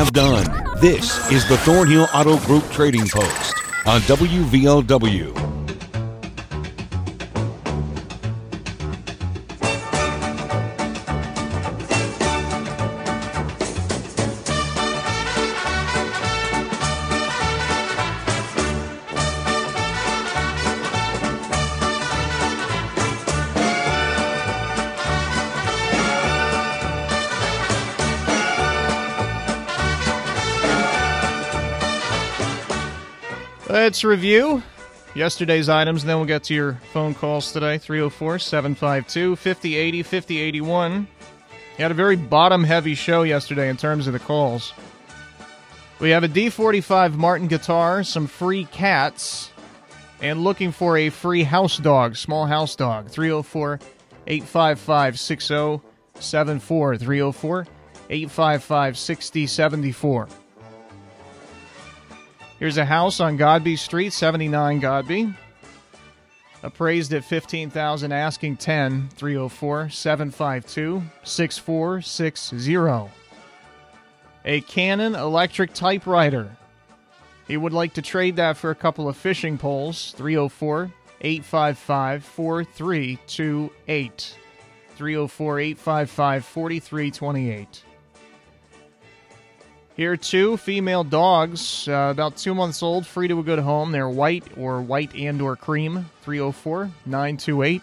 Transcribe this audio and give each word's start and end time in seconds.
have 0.00 0.12
done. 0.14 0.46
This 0.80 1.30
is 1.30 1.46
the 1.46 1.58
Thornhill 1.58 2.08
Auto 2.14 2.38
Group 2.46 2.64
Trading 2.70 3.06
Post 3.06 3.54
on 3.84 4.00
WVOW. 4.02 5.49
Let's 33.90 34.04
review 34.04 34.62
yesterday's 35.16 35.68
items, 35.68 36.04
and 36.04 36.10
then 36.10 36.18
we'll 36.18 36.24
get 36.24 36.44
to 36.44 36.54
your 36.54 36.74
phone 36.92 37.12
calls 37.12 37.50
today 37.50 37.76
304 37.76 38.38
752 38.38 39.34
5080 39.34 40.02
5081. 40.04 41.08
You 41.76 41.82
had 41.82 41.90
a 41.90 41.94
very 41.94 42.14
bottom 42.14 42.62
heavy 42.62 42.94
show 42.94 43.24
yesterday 43.24 43.68
in 43.68 43.76
terms 43.76 44.06
of 44.06 44.12
the 44.12 44.20
calls. 44.20 44.72
We 45.98 46.10
have 46.10 46.22
a 46.22 46.28
D45 46.28 47.14
Martin 47.14 47.48
guitar, 47.48 48.04
some 48.04 48.28
free 48.28 48.66
cats, 48.66 49.50
and 50.20 50.44
looking 50.44 50.70
for 50.70 50.96
a 50.96 51.10
free 51.10 51.42
house 51.42 51.76
dog, 51.76 52.14
small 52.14 52.46
house 52.46 52.76
dog. 52.76 53.10
304 53.10 53.80
855 54.28 55.18
6074. 55.18 56.96
304 56.96 57.66
855 58.08 58.96
6074. 58.96 60.28
Here's 62.60 62.76
a 62.76 62.84
house 62.84 63.18
on 63.20 63.38
Godby 63.38 63.76
Street, 63.76 64.12
79 64.12 64.80
Godby. 64.80 65.32
Appraised 66.62 67.14
at 67.14 67.24
15,000, 67.24 68.12
asking 68.12 68.58
10, 68.58 69.08
304 69.08 69.88
752 69.88 71.02
6460. 71.24 73.10
A 74.44 74.60
Canon 74.60 75.14
electric 75.14 75.72
typewriter. 75.72 76.54
He 77.48 77.56
would 77.56 77.72
like 77.72 77.94
to 77.94 78.02
trade 78.02 78.36
that 78.36 78.58
for 78.58 78.70
a 78.70 78.74
couple 78.74 79.08
of 79.08 79.16
fishing 79.16 79.56
poles, 79.56 80.12
304 80.18 80.92
855 81.22 82.22
4328. 82.22 84.36
304 84.96 85.60
855 85.60 86.44
4328. 86.44 87.84
Here, 89.96 90.16
two 90.16 90.56
female 90.56 91.04
dogs, 91.04 91.86
uh, 91.88 92.08
about 92.10 92.36
two 92.36 92.54
months 92.54 92.82
old, 92.82 93.06
free 93.06 93.28
to 93.28 93.40
a 93.40 93.42
good 93.42 93.58
home. 93.58 93.92
They're 93.92 94.08
white 94.08 94.44
or 94.56 94.80
white 94.80 95.14
and 95.14 95.42
or 95.42 95.56
cream. 95.56 96.08
304 96.22 96.90
928 97.06 97.82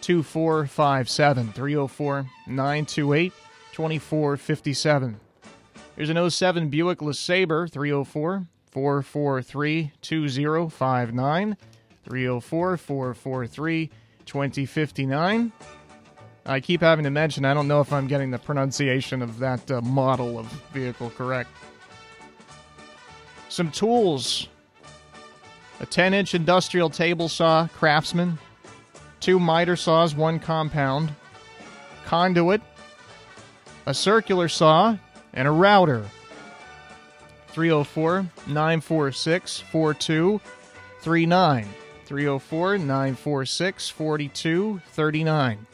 2457. 0.00 1.52
304 1.52 2.26
928 2.46 3.32
2457. 3.72 5.20
Here's 5.96 6.10
an 6.10 6.30
07 6.30 6.68
Buick 6.68 6.98
LeSabre, 7.00 7.70
304 7.70 8.46
443 8.70 9.92
2059. 10.00 11.56
304 12.04 12.76
443 12.76 13.90
2059. 14.24 15.52
I 16.48 16.60
keep 16.60 16.80
having 16.80 17.04
to 17.04 17.10
mention, 17.10 17.44
I 17.44 17.52
don't 17.52 17.68
know 17.68 17.82
if 17.82 17.92
I'm 17.92 18.06
getting 18.06 18.30
the 18.30 18.38
pronunciation 18.38 19.20
of 19.20 19.38
that 19.38 19.70
uh, 19.70 19.82
model 19.82 20.38
of 20.38 20.46
vehicle 20.72 21.10
correct. 21.10 21.50
Some 23.50 23.70
tools 23.70 24.48
a 25.80 25.86
10 25.86 26.14
inch 26.14 26.34
industrial 26.34 26.90
table 26.90 27.28
saw, 27.28 27.68
Craftsman, 27.68 28.38
two 29.20 29.38
miter 29.38 29.76
saws, 29.76 30.14
one 30.14 30.40
compound, 30.40 31.12
conduit, 32.06 32.62
a 33.86 33.94
circular 33.94 34.48
saw, 34.48 34.96
and 35.34 35.46
a 35.46 35.50
router. 35.50 36.04
304 37.48 38.26
946 38.46 39.60
4239. 39.60 41.68
304 42.06 42.78
946 42.78 43.88
4239. 43.90 45.66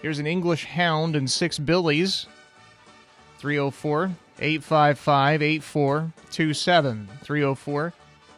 Here's 0.00 0.20
an 0.20 0.26
English 0.26 0.64
hound 0.64 1.16
and 1.16 1.28
six 1.28 1.58
billies. 1.58 2.26
304 3.38 4.12
855 4.38 5.42
8427. 5.42 7.08
304 7.22 7.92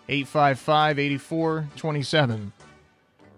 855 0.08 0.98
8427. 0.98 2.52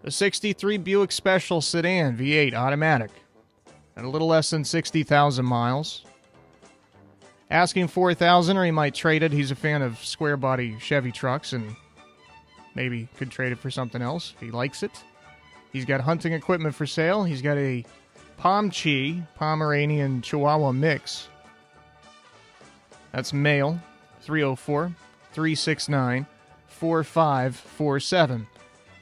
A 0.05 0.11
63 0.11 0.77
Buick 0.79 1.13
Special 1.13 1.61
Sedan 1.61 2.17
V8 2.17 2.55
automatic 2.55 3.11
at 3.97 4.05
a 4.05 4.09
little 4.09 4.29
less 4.29 4.51
than 4.51 4.65
60,000 4.65 5.45
miles. 5.45 6.05
Asking 7.51 7.87
4,000 7.89 8.57
or 8.57 8.65
he 8.65 8.71
might 8.71 8.95
trade 8.95 9.23
it. 9.23 9.33
He's 9.33 9.51
a 9.51 9.57
fan 9.57 9.83
of 9.83 10.03
square 10.05 10.37
body 10.37 10.77
Chevy 10.81 11.13
trucks 11.13 11.53
and 11.53 11.77
maybe 12.75 13.09
could 13.17 13.31
trade 13.31 13.53
it 13.53 13.59
for 13.59 13.71
something 13.71 14.01
else 14.01 14.33
if 14.35 14.41
he 14.41 14.51
likes 14.51 14.83
it. 14.83 14.93
He's 15.73 15.85
got 15.85 16.01
hunting 16.01 16.33
equipment 16.33 16.75
for 16.75 16.87
sale. 16.87 17.25
He's 17.25 17.43
got 17.43 17.59
a 17.59 17.85
Pomchi 18.39 19.27
Pomeranian 19.37 20.23
Chihuahua 20.23 20.73
mix. 20.73 21.29
That's 23.13 23.33
male 23.33 23.79
304 24.23 24.93
369 25.33 26.27
4547. 26.67 28.47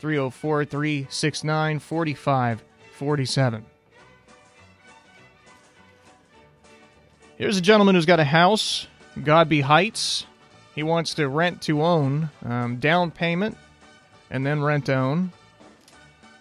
304 0.01 0.65
369 0.65 1.79
4547. 1.79 3.67
Here's 7.37 7.57
a 7.57 7.63
gentleman 7.63 7.95
who's 7.95 8.07
got 8.07 8.21
a 8.21 8.25
house, 8.25 8.87
Godby 9.23 9.63
Heights. 9.63 10.27
He 10.75 10.83
wants 10.83 11.15
to 11.15 11.27
rent 11.29 11.63
to 11.63 11.83
own, 11.83 12.31
um, 12.45 12.77
down 12.77 13.11
payment, 13.11 13.57
and 14.31 14.45
then 14.45 14.63
rent 14.63 14.87
to 14.87 14.95
own. 14.95 15.33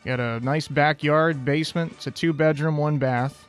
Got 0.06 0.20
a 0.20 0.40
nice 0.40 0.68
backyard, 0.68 1.44
basement. 1.44 1.94
It's 1.94 2.08
a 2.08 2.12
two 2.12 2.34
bedroom, 2.34 2.78
one 2.78 2.98
bath. 2.98 3.46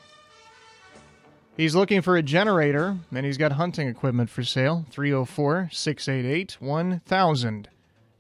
He's 1.57 1.75
looking 1.75 2.03
for 2.03 2.17
a 2.17 2.23
generator, 2.23 2.97
and 3.15 3.27
he's 3.27 3.37
got 3.37 3.53
hunting 3.53 3.89
equipment 3.89 4.31
for 4.31 4.43
sale. 4.43 4.85
304 4.91 5.71
688 5.73 6.57
1000. 6.61 7.69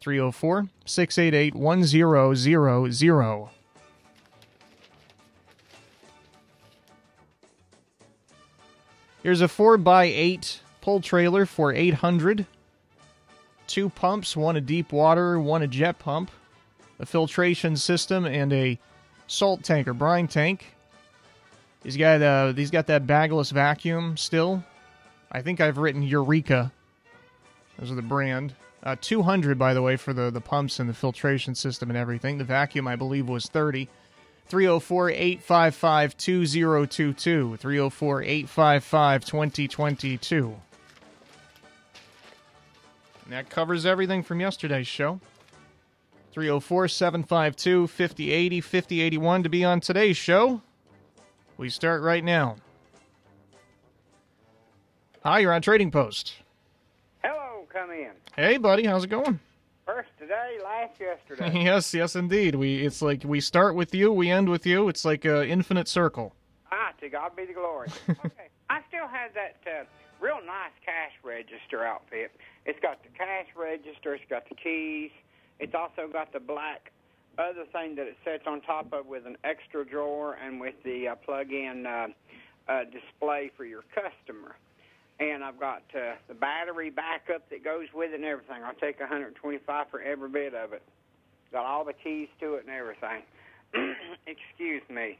304 0.01 0.69
688 0.85 1.55
1000. 1.55 3.49
Here's 9.23 9.43
a 9.43 9.47
4x8 9.47 10.61
pull 10.81 11.01
trailer 11.01 11.45
for 11.45 11.75
800 11.75 12.47
Two 13.71 13.89
pumps, 13.89 14.37
one 14.37 14.57
a 14.57 14.61
deep 14.61 14.91
water, 14.91 15.39
one 15.39 15.63
a 15.63 15.69
jet 15.69 16.01
pump, 16.01 16.33
a 17.01 17.07
filtration 17.07 17.77
system, 17.77 18.25
and 18.25 18.53
a 18.53 18.79
salt 19.27 19.65
tank 19.65 19.89
or 19.89 19.95
brine 19.95 20.29
tank. 20.29 20.77
He's 21.83 21.97
got 21.97 22.23
uh, 22.23 22.53
he's 22.53 22.71
got 22.71 22.87
that 22.89 23.07
bagless 23.07 23.51
vacuum 23.51 24.17
still. 24.17 24.63
I 25.33 25.43
think 25.43 25.61
I've 25.61 25.79
written 25.79 26.03
Eureka. 26.03 26.73
Those 27.79 27.91
are 27.91 27.95
the 27.95 28.03
brand. 28.03 28.55
Uh, 28.83 28.97
200 29.01 29.59
by 29.59 29.75
the 29.75 29.83
way 29.83 29.97
for 29.97 30.13
the 30.13 30.31
the 30.31 30.41
pumps 30.41 30.79
and 30.79 30.89
the 30.89 30.95
filtration 30.95 31.55
system 31.55 31.91
and 31.91 31.97
everything. 31.97 32.39
The 32.39 32.45
vacuum 32.45 32.87
I 32.87 32.97
believe 32.97 33.29
was 33.29 33.47
30. 33.47 33.89
304 34.49 35.11
855 35.11 36.17
2022. 36.17 37.57
304 37.57 38.23
855 38.23 39.25
2022. 39.25 40.57
And 43.25 43.33
that 43.33 43.49
covers 43.49 43.87
everything 43.87 44.25
from 44.25 44.41
yesterday's 44.41 44.89
show. 44.89 45.21
304 46.33 46.89
752 46.89 47.87
5080 47.87 48.61
5081 48.61 49.43
to 49.43 49.49
be 49.49 49.65
on 49.65 49.81
today's 49.81 50.17
show. 50.17 50.63
We 51.57 51.69
start 51.69 52.03
right 52.03 52.23
now. 52.23 52.57
Hi, 55.25 55.41
you're 55.41 55.53
on 55.53 55.61
Trading 55.61 55.91
Post. 55.91 56.35
Hello, 57.23 57.67
come 57.69 57.91
in. 57.91 58.13
Hey, 58.37 58.57
buddy, 58.57 58.87
how's 58.87 59.05
it 59.05 59.11
going? 59.11 59.39
First 59.85 60.09
today, 60.19 60.59
last 60.63 60.99
yesterday. 61.01 61.53
yes, 61.65 61.93
yes, 61.93 62.15
indeed. 62.17 62.55
We 62.55 62.87
it's 62.87 63.03
like 63.03 63.25
we 63.25 63.41
start 63.41 63.75
with 63.75 63.95
you, 63.95 64.13
we 64.13 64.31
end 64.31 64.49
with 64.49 64.65
you. 64.65 64.89
It's 64.89 65.05
like 65.05 65.25
an 65.25 65.45
infinite 65.45 65.89
circle. 65.89 66.35
ah, 66.71 66.93
to 67.01 67.09
God 67.09 67.35
be 67.37 67.45
the 67.45 67.53
glory. 67.53 67.89
okay, 68.09 68.49
I 68.71 68.81
still 68.89 69.09
have 69.09 69.35
that 69.35 69.57
uh, 69.67 69.85
real 70.21 70.39
nice 70.47 70.73
cash 70.87 71.13
register 71.25 71.85
outfit. 71.85 72.31
It's 72.65 72.79
got 72.81 73.03
the 73.03 73.09
cash 73.19 73.47
register, 73.57 74.15
it's 74.15 74.25
got 74.31 74.49
the 74.49 74.55
keys, 74.55 75.11
it's 75.61 75.75
also 75.75 76.09
got 76.13 76.33
the 76.33 76.41
black 76.41 76.91
other 77.39 77.65
thing 77.73 77.95
that 77.97 78.07
it 78.07 78.17
sits 78.25 78.45
on 78.47 78.61
top 78.63 78.93
of 78.93 79.07
with 79.07 79.27
an 79.27 79.37
extra 79.45 79.85
drawer 79.87 80.37
and 80.45 80.61
with 80.61 80.75
the 80.85 81.09
uh, 81.09 81.15
plug-in 81.15 81.87
uh, 81.87 82.09
uh, 82.69 82.85
display 82.85 83.51
for 83.57 83.65
your 83.65 83.83
customer. 83.95 84.57
and 85.21 85.45
I've 85.45 85.59
got 85.61 85.83
uh, 85.95 86.15
the 86.29 86.35
battery 86.35 86.91
backup 86.91 87.49
that 87.51 87.63
goes 87.65 87.87
with 87.95 88.11
it 88.13 88.17
and 88.17 88.25
everything. 88.25 88.63
I'll 88.65 88.75
take 88.75 88.99
125 89.01 89.87
for 89.91 90.01
every 90.03 90.29
bit 90.29 90.55
of 90.55 90.73
it. 90.73 90.83
Got 91.53 91.65
all 91.67 91.85
the 91.85 91.93
keys 91.93 92.29
to 92.41 92.55
it 92.55 92.65
and 92.67 92.75
everything. 92.75 93.23
Excuse 94.27 94.83
me. 94.89 95.19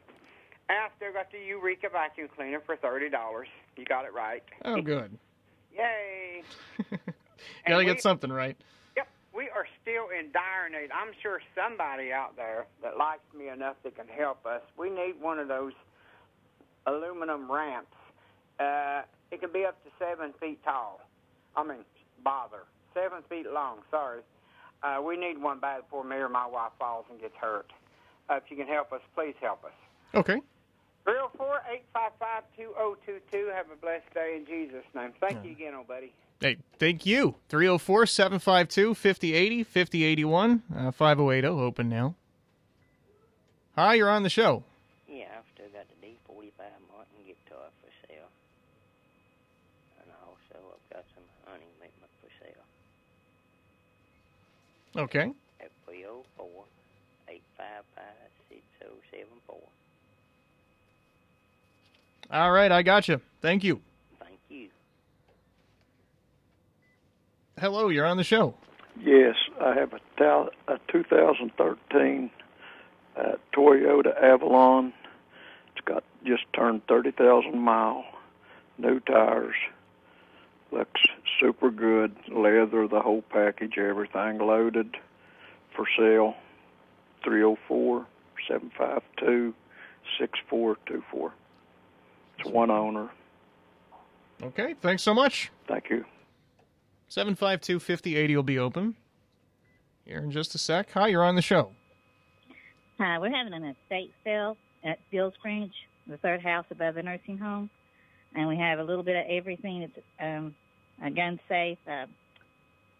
Still 0.97 1.13
got 1.13 1.33
the 1.33 1.39
Eureka 1.39 1.89
vacuum 1.91 2.29
cleaner 2.37 2.61
for 2.61 2.77
thirty 2.77 3.09
dollars. 3.09 3.49
You 3.77 3.85
got 3.87 4.05
it 4.05 4.13
right. 4.13 4.43
Oh, 4.65 4.81
good. 4.83 5.19
Yay! 5.77 6.43
Gotta 7.67 7.79
we- 7.79 7.85
get 7.87 8.03
something 8.03 8.31
right. 8.31 8.57
Are 9.61 9.67
still 9.83 10.09
in 10.09 10.33
dire 10.33 10.71
need. 10.73 10.89
I'm 10.91 11.13
sure 11.23 11.39
somebody 11.55 12.13
out 12.13 12.35
there 12.35 12.65
that 12.83 12.97
likes 12.97 13.29
me 13.37 13.51
enough 13.51 13.77
that 13.85 13.95
can 13.95 14.09
help 14.09 14.47
us. 14.47 14.63
We 14.79 14.89
need 14.89 15.21
one 15.21 15.39
of 15.39 15.49
those 15.49 15.75
aluminum 16.87 17.53
ramps. 17.53 17.93
Uh, 18.59 19.03
it 19.31 19.39
can 19.43 19.53
be 19.53 19.67
up 19.67 19.77
to 19.85 19.91
seven 19.99 20.33
feet 20.41 20.65
tall. 20.65 21.03
I 21.57 21.63
mean, 21.63 21.85
bother, 22.25 22.65
seven 22.95 23.21
feet 23.29 23.53
long. 23.53 23.81
Sorry. 23.91 24.23
Uh, 24.83 25.03
we 25.07 25.19
need 25.19 25.37
one 25.37 25.61
bad 25.61 25.83
before 25.83 26.05
me 26.05 26.17
or 26.17 26.31
my 26.31 26.47
wife 26.47 26.73
falls 26.79 27.05
and 27.11 27.21
gets 27.21 27.37
hurt. 27.37 27.71
Uh, 28.31 28.37
if 28.37 28.45
you 28.49 28.57
can 28.57 28.67
help 28.67 28.95
us, 28.95 29.03
please 29.15 29.35
help 29.43 29.63
us. 29.63 29.77
Okay. 30.15 30.41
304 31.05 31.61
855 31.93 32.45
2022. 32.57 33.53
Have 33.55 33.67
a 33.71 33.77
blessed 33.77 34.09
day 34.15 34.41
in 34.41 34.47
Jesus' 34.47 34.89
name. 34.95 35.13
Thank 35.21 35.45
you 35.45 35.51
again, 35.51 35.75
old 35.75 35.87
buddy. 35.87 36.15
Hey, 36.41 36.57
thank 36.79 37.05
you. 37.05 37.35
304 37.51 38.07
752 38.07 38.95
5080 38.95 39.65
5081 39.65 40.63
uh, 40.75 40.91
5080 40.91 41.47
open 41.49 41.89
now. 41.89 42.15
Hi, 43.77 43.95
you're 43.95 44.11
on 44.11 44.23
the 44.23 44.31
show. 44.31 44.65
Yeah, 45.09 45.27
I've 45.37 45.45
still 45.55 45.69
got 45.69 45.87
the 45.89 46.07
D45 46.07 46.57
Martin 46.91 47.21
guitar 47.27 47.69
for 47.81 47.91
sale. 48.09 48.29
And 50.01 50.11
also 50.27 50.57
I've 50.73 50.95
got 50.97 51.05
some 51.15 51.25
hunting 51.45 51.69
equipment 51.77 52.11
for 52.21 52.31
sale 52.43 52.65
Okay. 55.05 55.33
at 55.61 55.71
304 55.87 56.65
855 57.29 58.15
6074. 58.49 59.59
All 62.33 62.51
right, 62.53 62.73
I 62.73 62.83
got 62.83 63.09
you. 63.09 63.21
Thank 63.43 63.63
you. 63.65 63.81
Hello, 67.61 67.91
you're 67.91 68.07
on 68.07 68.17
the 68.17 68.25
show. 68.25 68.55
Yes, 68.99 69.37
I 69.61 69.75
have 69.75 69.93
a, 69.93 70.49
a 70.67 70.79
2013 70.91 72.31
uh, 73.19 73.23
Toyota 73.55 74.23
Avalon. 74.23 74.95
It's 75.77 75.85
got 75.85 76.03
just 76.25 76.45
turned 76.55 76.87
30,000 76.87 77.59
mile, 77.59 78.07
new 78.79 78.99
tires. 79.01 79.57
Looks 80.73 81.03
super 81.39 81.71
good, 81.71 82.17
leather, 82.29 82.89
the 82.89 83.01
whole 83.01 83.23
package, 83.29 83.77
everything 83.77 84.39
loaded 84.39 84.97
for 85.77 85.85
sale. 85.99 86.37
304 87.23 88.07
752 88.49 89.55
6424. 90.19 91.33
It's 92.39 92.49
one 92.49 92.71
owner. 92.71 93.11
Okay, 94.43 94.75
thanks 94.81 95.03
so 95.03 95.13
much. 95.13 95.51
Thank 95.69 95.91
you. 95.91 96.07
752 97.11 97.81
5080 97.81 98.37
will 98.37 98.43
be 98.45 98.59
open 98.61 98.95
here 100.05 100.19
in 100.19 100.31
just 100.31 100.55
a 100.55 100.59
sec. 100.59 100.93
Hi, 100.93 101.09
you're 101.09 101.25
on 101.25 101.35
the 101.35 101.43
show. 101.43 101.73
Hi, 102.99 103.19
we're 103.19 103.35
having 103.35 103.53
an 103.53 103.65
estate 103.65 104.13
sale 104.23 104.57
at 104.85 105.01
Bill's 105.11 105.35
Branch, 105.43 105.73
the 106.07 106.19
third 106.19 106.41
house 106.41 106.67
above 106.71 106.95
the 106.95 107.03
nursing 107.03 107.37
home, 107.37 107.69
and 108.37 108.47
we 108.47 108.57
have 108.59 108.79
a 108.79 108.85
little 108.85 109.03
bit 109.03 109.17
of 109.17 109.25
everything. 109.29 109.83
It's 109.83 109.99
um, 110.21 110.55
a 111.03 111.11
gun 111.11 111.41
safe, 111.49 111.79
uh, 111.91 112.07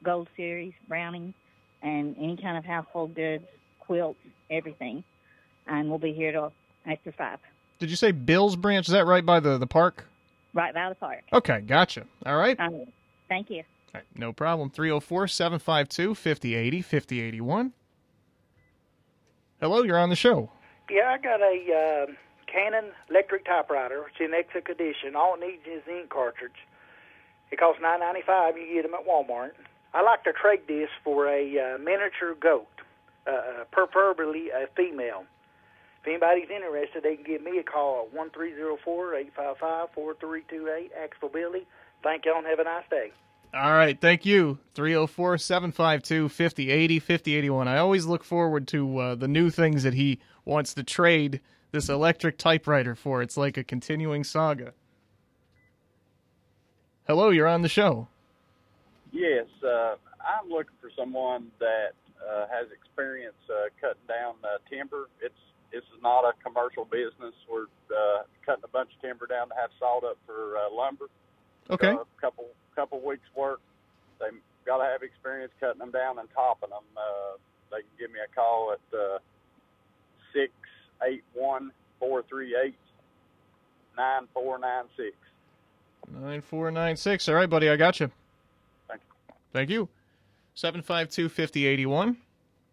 Gold 0.03 0.29
Series, 0.37 0.73
Browning, 0.89 1.33
and 1.81 2.17
any 2.19 2.37
kind 2.37 2.59
of 2.59 2.65
household 2.65 3.15
goods, 3.15 3.45
quilts, 3.79 4.19
everything. 4.51 5.05
And 5.69 5.89
we'll 5.89 6.01
be 6.01 6.13
here 6.13 6.33
till 6.33 6.53
after 6.85 7.13
five, 7.13 7.39
Did 7.79 7.91
you 7.91 7.97
say 7.97 8.11
Bill's 8.11 8.57
Branch? 8.57 8.89
Is 8.89 8.93
that 8.93 9.07
right 9.07 9.25
by 9.25 9.39
the, 9.39 9.57
the 9.57 9.69
park? 9.69 10.07
right 10.53 10.75
by 10.75 10.89
the 10.89 10.97
park. 10.97 11.23
Okay, 11.33 11.61
gotcha. 11.61 12.07
All 12.27 12.37
right. 12.37 12.59
Um, 12.59 12.87
thank 13.29 13.51
you. 13.51 13.63
Right 13.95 14.05
no 14.15 14.33
problem. 14.33 14.71
304 14.71 15.29
752 15.29 16.15
5080 16.15 16.83
5081. 16.83 17.73
Hello, 19.61 19.83
you're 19.83 19.99
on 19.99 20.09
the 20.09 20.17
show. 20.17 20.51
Yeah, 20.91 21.11
I 21.11 21.19
got 21.19 21.41
a 21.41 22.07
uh, 22.09 22.13
Canon 22.47 22.93
electric 23.11 23.45
typewriter. 23.45 24.07
It's 24.09 24.21
in 24.21 24.35
extra 24.35 24.63
condition. 24.63 25.15
All 25.15 25.35
it 25.35 25.41
needs 25.41 25.63
is 25.67 25.83
ink 25.89 26.09
cartridge. 26.09 26.67
It 27.51 27.59
costs 27.59 27.81
nine 27.83 28.01
ninety 28.01 28.23
five. 28.27 28.57
You 28.57 28.75
get 28.75 28.83
them 28.83 28.95
at 28.95 29.07
Walmart. 29.07 29.53
I 29.93 30.03
like 30.03 30.25
to 30.25 30.33
trade 30.33 30.63
this 30.69 30.89
for 31.03 31.29
a 31.29 31.43
uh, 31.59 31.79
miniature 31.79 32.35
goat, 32.41 32.69
uh, 33.27 33.31
uh, 33.31 33.65
preferably 33.73 34.51
a 34.51 34.67
female. 34.77 35.25
If 36.03 36.09
anybody's 36.09 36.49
interested, 36.49 37.03
they 37.03 37.17
can 37.17 37.25
give 37.25 37.43
me 37.43 37.59
a 37.59 37.63
call 37.63 38.07
at 38.07 38.15
one 38.15 38.31
three 38.31 38.55
zero 38.55 38.79
four 38.83 39.15
eight 39.15 39.33
five 39.37 39.59
five 39.59 39.89
four 39.95 40.15
three 40.15 40.43
two 40.49 40.69
eight. 40.69 40.93
Ask 40.97 41.19
for 41.21 41.29
Billy. 41.29 41.67
Thank 42.03 42.25
y'all 42.25 42.39
and 42.39 42.47
have 42.47 42.61
a 42.61 42.65
nice 42.65 42.89
day. 42.89 43.13
All 43.53 43.73
right, 43.73 44.01
thank 44.01 44.25
you. 44.25 44.59
304 44.75 45.39
752 45.39 46.29
5080 46.29 46.99
5081. 47.01 47.67
I 47.67 47.79
always 47.79 48.07
look 48.07 48.23
forward 48.23 48.69
to 48.69 48.99
uh, 48.99 49.15
the 49.17 49.27
new 49.27 49.51
things 49.51 49.83
that 49.83 49.95
he 49.95 50.21
wants 50.45 50.73
to 50.75 50.85
trade 50.85 51.41
this 51.73 51.89
electric 51.89 52.39
typewriter 52.39 52.95
for. 52.95 53.23
It's 53.23 53.37
like 53.37 53.57
a 53.57 53.65
continuing 53.65 54.23
saga. 54.23 54.73
Hello, 57.09 57.31
you're 57.31 57.49
on 57.49 57.63
the 57.63 57.69
show. 57.69 58.07
Yes, 59.11 59.47
uh, 59.65 59.97
I'm 60.23 60.49
looking 60.49 60.77
for 60.81 60.91
someone 60.97 61.51
that 61.59 61.95
uh, 62.23 62.47
has 62.53 62.71
experience 62.71 63.35
uh, 63.49 63.69
cutting 63.81 64.07
down 64.07 64.35
uh, 64.45 64.59
timber. 64.71 65.09
It's 65.21 65.35
this 65.73 65.83
is 65.83 66.03
not 66.03 66.23
a 66.23 66.33
commercial 66.43 66.85
business. 66.85 67.35
We're 67.51 67.67
uh, 67.91 68.23
cutting 68.47 68.65
a 68.65 68.69
bunch 68.69 68.91
of 68.95 69.03
timber 69.03 69.27
down 69.27 69.49
to 69.49 69.55
have 69.55 69.71
sawed 69.79 70.05
up 70.05 70.19
for 70.27 70.57
uh, 70.57 70.73
lumber. 70.73 71.07
Okay. 71.69 71.91
A 71.91 72.21
couple 72.21 72.47
couple 72.81 73.01
weeks 73.07 73.29
work. 73.37 73.61
They 74.19 74.27
got 74.65 74.79
to 74.79 74.85
have 74.85 75.03
experience 75.03 75.53
cutting 75.61 75.81
them 75.81 75.91
down 75.91 76.19
and 76.19 76.29
topping 76.35 76.71
them. 76.71 76.85
Uh, 76.97 77.37
they 77.71 77.83
can 77.83 77.91
give 77.99 78.11
me 78.11 78.19
a 78.25 78.35
call 78.35 78.73
at 78.73 78.99
uh, 78.99 79.19
six 80.33 80.53
eight 81.07 81.23
one 81.35 81.73
four 81.99 82.23
three 82.29 82.57
eight 82.57 82.79
nine 83.97 84.27
four 84.33 84.59
nine 84.59 84.85
six. 84.97 85.15
9496. 86.09 87.29
All 87.29 87.35
right, 87.35 87.49
buddy, 87.49 87.69
I 87.69 87.77
got 87.77 88.01
you. 88.01 88.11
Thank 88.89 89.03
you. 89.03 89.35
Thank 89.53 89.71
you. 89.71 89.89
752 90.55 91.29
5081 91.29 92.17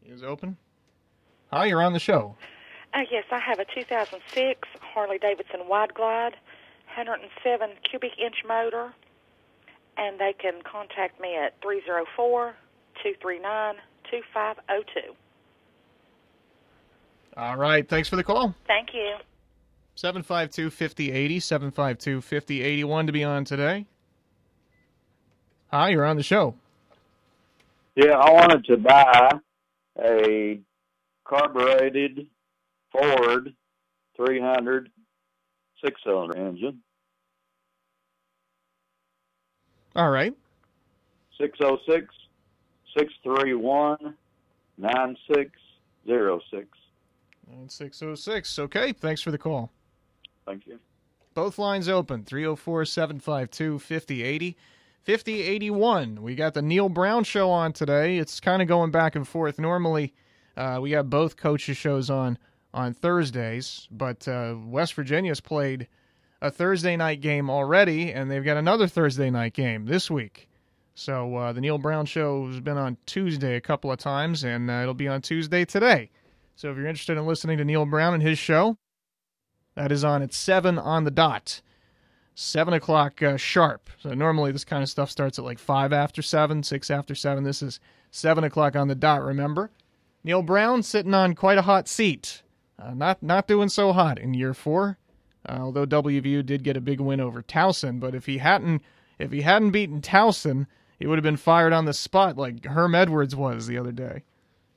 is 0.08 0.24
open. 0.24 0.58
Hi, 1.52 1.66
you're 1.66 1.84
on 1.84 1.94
the 1.94 2.00
show. 2.00 2.36
Uh, 2.94 3.02
yes, 3.12 3.26
I 3.30 3.40
have 3.40 3.60
a 3.60 3.66
2006 3.66 4.68
Harley 4.82 5.20
Davidson 5.20 5.68
Wide 5.68 5.94
Glide, 5.94 6.34
107 6.96 7.70
cubic 7.88 8.18
inch 8.18 8.38
motor, 8.48 8.94
and 9.98 10.20
they 10.20 10.34
can 10.40 10.62
contact 10.64 11.20
me 11.20 11.36
at 11.36 11.54
304 11.62 12.56
239 13.04 13.76
2502. 14.10 15.16
All 17.36 17.58
right, 17.58 17.88
thanks 17.88 18.10
for 18.10 18.16
the 18.16 18.24
call. 18.24 18.56
Thank 18.66 18.94
you. 18.94 19.16
752 19.96 20.70
5080, 20.70 21.40
752 21.40 22.22
5081 22.22 23.08
to 23.08 23.12
be 23.12 23.24
on 23.24 23.44
today. 23.46 23.86
Hi, 25.72 25.90
you're 25.90 26.06
on 26.06 26.18
the 26.18 26.24
show. 26.24 26.56
Yeah, 27.96 28.14
I 28.14 28.32
wanted 28.32 28.64
to 28.66 28.78
buy 28.78 29.32
a 30.00 30.60
carbureted 31.26 32.28
Ford 32.92 33.54
300 34.16 34.90
six 35.84 36.02
cylinder 36.04 36.38
engine. 36.38 36.82
All 39.98 40.12
right. 40.12 40.34
606 41.40 42.14
631 42.96 44.16
9606. 44.78 46.68
9606. 47.50 48.60
Okay, 48.60 48.94
thanks 48.94 49.22
for 49.22 49.32
the 49.32 49.38
call. 49.40 49.72
Thank 50.46 50.68
you. 50.68 50.80
Both 51.34 51.58
lines 51.58 51.90
open 51.90 52.24
304 52.24 52.86
752 52.86 53.80
5080. 53.80 54.56
5081. 55.04 56.22
We 56.22 56.36
got 56.36 56.54
the 56.54 56.62
Neal 56.62 56.90
Brown 56.90 57.24
show 57.24 57.50
on 57.50 57.74
today. 57.74 58.18
It's 58.18 58.40
kind 58.40 58.62
of 58.62 58.68
going 58.68 58.92
back 58.92 59.16
and 59.16 59.28
forth. 59.28 59.58
Normally, 59.58 60.14
uh, 60.56 60.78
we 60.82 60.92
have 60.92 61.10
both 61.10 61.38
coaches' 61.38 61.78
shows 61.78 62.12
on 62.12 62.38
on 62.74 62.94
Thursdays, 62.94 63.88
but 63.90 64.28
uh, 64.28 64.56
West 64.66 64.94
Virginia's 64.94 65.40
played 65.40 65.88
a 66.42 66.52
Thursday 66.52 66.96
night 66.96 67.22
game 67.22 67.50
already, 67.50 68.12
and 68.12 68.30
they've 68.30 68.44
got 68.44 68.58
another 68.58 68.88
Thursday 68.88 69.30
night 69.30 69.54
game 69.54 69.86
this 69.86 70.10
week. 70.10 70.48
So 70.94 71.36
uh, 71.36 71.54
the 71.54 71.62
Neal 71.62 71.78
Brown 71.78 72.06
show 72.06 72.48
has 72.48 72.60
been 72.60 72.78
on 72.78 72.98
Tuesday 73.06 73.56
a 73.56 73.62
couple 73.62 73.92
of 73.92 74.00
times, 74.00 74.44
and 74.44 74.70
uh, 74.70 74.82
it'll 74.82 74.94
be 74.94 75.08
on 75.08 75.22
Tuesday 75.22 75.64
today. 75.64 76.10
So 76.56 76.72
if 76.72 76.78
you're 76.78 76.88
interested 76.88 77.18
in 77.18 77.28
listening 77.28 77.60
to 77.60 77.66
Neal 77.66 77.86
Brown 77.86 78.16
and 78.16 78.24
his 78.24 78.40
show, 78.40 78.78
that 79.76 79.92
is 79.92 80.04
on 80.04 80.24
at 80.24 80.34
7 80.34 80.80
on 80.80 81.04
the 81.04 81.12
dot. 81.12 81.62
7 82.34 82.74
o'clock 82.74 83.22
uh, 83.22 83.38
sharp. 83.38 83.90
So 84.00 84.14
normally 84.14 84.52
this 84.52 84.66
kind 84.66 84.82
of 84.82 84.90
stuff 84.90 85.12
starts 85.12 85.38
at 85.38 85.46
like 85.46 85.60
5 85.60 85.94
after 85.94 86.22
7, 86.22 86.64
6 86.64 86.92
after 86.92 87.16
7. 87.16 87.44
This 87.44 87.62
is 87.62 87.80
7 88.10 88.44
o'clock 88.44 88.76
on 88.76 88.88
the 88.88 88.96
dot, 88.96 89.24
remember? 89.24 89.70
Neal 90.24 90.42
Brown 90.42 90.82
sitting 90.84 91.14
on 91.14 91.36
quite 91.36 91.58
a 91.58 91.64
hot 91.64 91.88
seat. 91.88 92.42
Uh, 92.80 92.94
not, 92.94 93.22
not 93.22 93.48
doing 93.48 93.70
so 93.70 93.94
hot 93.94 94.18
in 94.20 94.34
year 94.34 94.54
four. 94.54 94.98
Uh, 95.48 95.60
although 95.62 95.86
WVU 95.86 96.46
did 96.46 96.64
get 96.64 96.78
a 96.78 96.82
big 96.82 97.00
win 97.00 97.20
over 97.20 97.42
Towson, 97.42 98.00
but 98.00 98.14
if 98.14 98.26
he 98.26 98.40
hadn't 98.40 98.82
if 99.20 99.32
he 99.32 99.42
hadn't 99.42 99.72
beaten 99.72 100.02
Towson, 100.02 100.68
he 101.00 101.08
would 101.08 101.18
have 101.18 101.24
been 101.24 101.38
fired 101.38 101.74
on 101.74 101.86
the 101.86 101.94
spot 101.94 102.38
like 102.38 102.66
Herm 102.66 102.94
Edwards 102.94 103.36
was 103.36 103.68
the 103.68 103.78
other 103.78 103.92
day. 103.92 104.24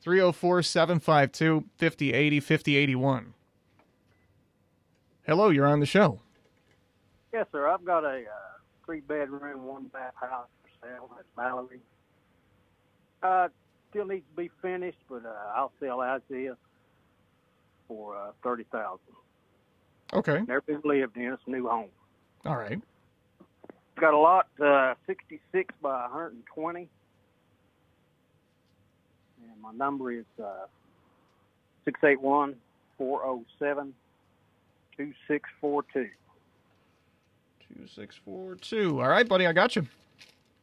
304 0.03 0.63
752 0.63 1.65
5080 1.77 2.41
5081. 2.41 3.35
Hello, 5.27 5.51
you're 5.51 5.67
on 5.67 5.81
the 5.81 5.87
show. 5.87 6.21
Yes, 7.33 7.47
sir. 7.53 7.69
I've 7.69 7.85
got 7.85 8.05
a 8.05 8.23
uh, 8.23 8.59
three 8.85 9.01
bedroom, 9.01 9.65
one 9.65 9.85
bath 9.85 10.15
house 10.21 10.49
for 10.63 10.87
sale 10.87 11.11
at 11.19 11.27
Mallory. 11.37 11.81
Uh, 13.23 13.49
still 13.91 14.07
needs 14.07 14.25
to 14.31 14.43
be 14.43 14.51
finished, 14.63 14.99
but 15.09 15.25
uh, 15.27 15.53
I'll 15.55 15.73
sell 15.79 16.03
as 16.03 16.23
is 16.31 16.57
for 17.87 18.17
uh, 18.17 18.33
30000 18.43 18.99
Okay. 20.13 20.41
Never 20.47 20.61
been 20.63 20.81
lived 20.85 21.17
in. 21.17 21.33
It's 21.33 21.43
a 21.47 21.51
new 21.51 21.69
home. 21.69 21.89
All 22.45 22.57
right. 22.57 22.81
got 24.01 24.15
a 24.15 24.19
lot, 24.19 24.49
uh, 24.61 24.95
66 25.07 25.75
by 25.83 26.03
120. 26.03 26.89
And 29.43 29.63
my 29.63 29.73
number 29.73 30.11
is 30.13 30.25
uh, 30.43 30.67
681 31.85 32.57
407 32.99 33.95
2642. 34.97 36.11
2642. 37.69 39.01
All 39.01 39.09
right, 39.09 39.29
buddy. 39.29 39.47
I 39.47 39.53
got 39.53 39.77
you. 39.77 39.87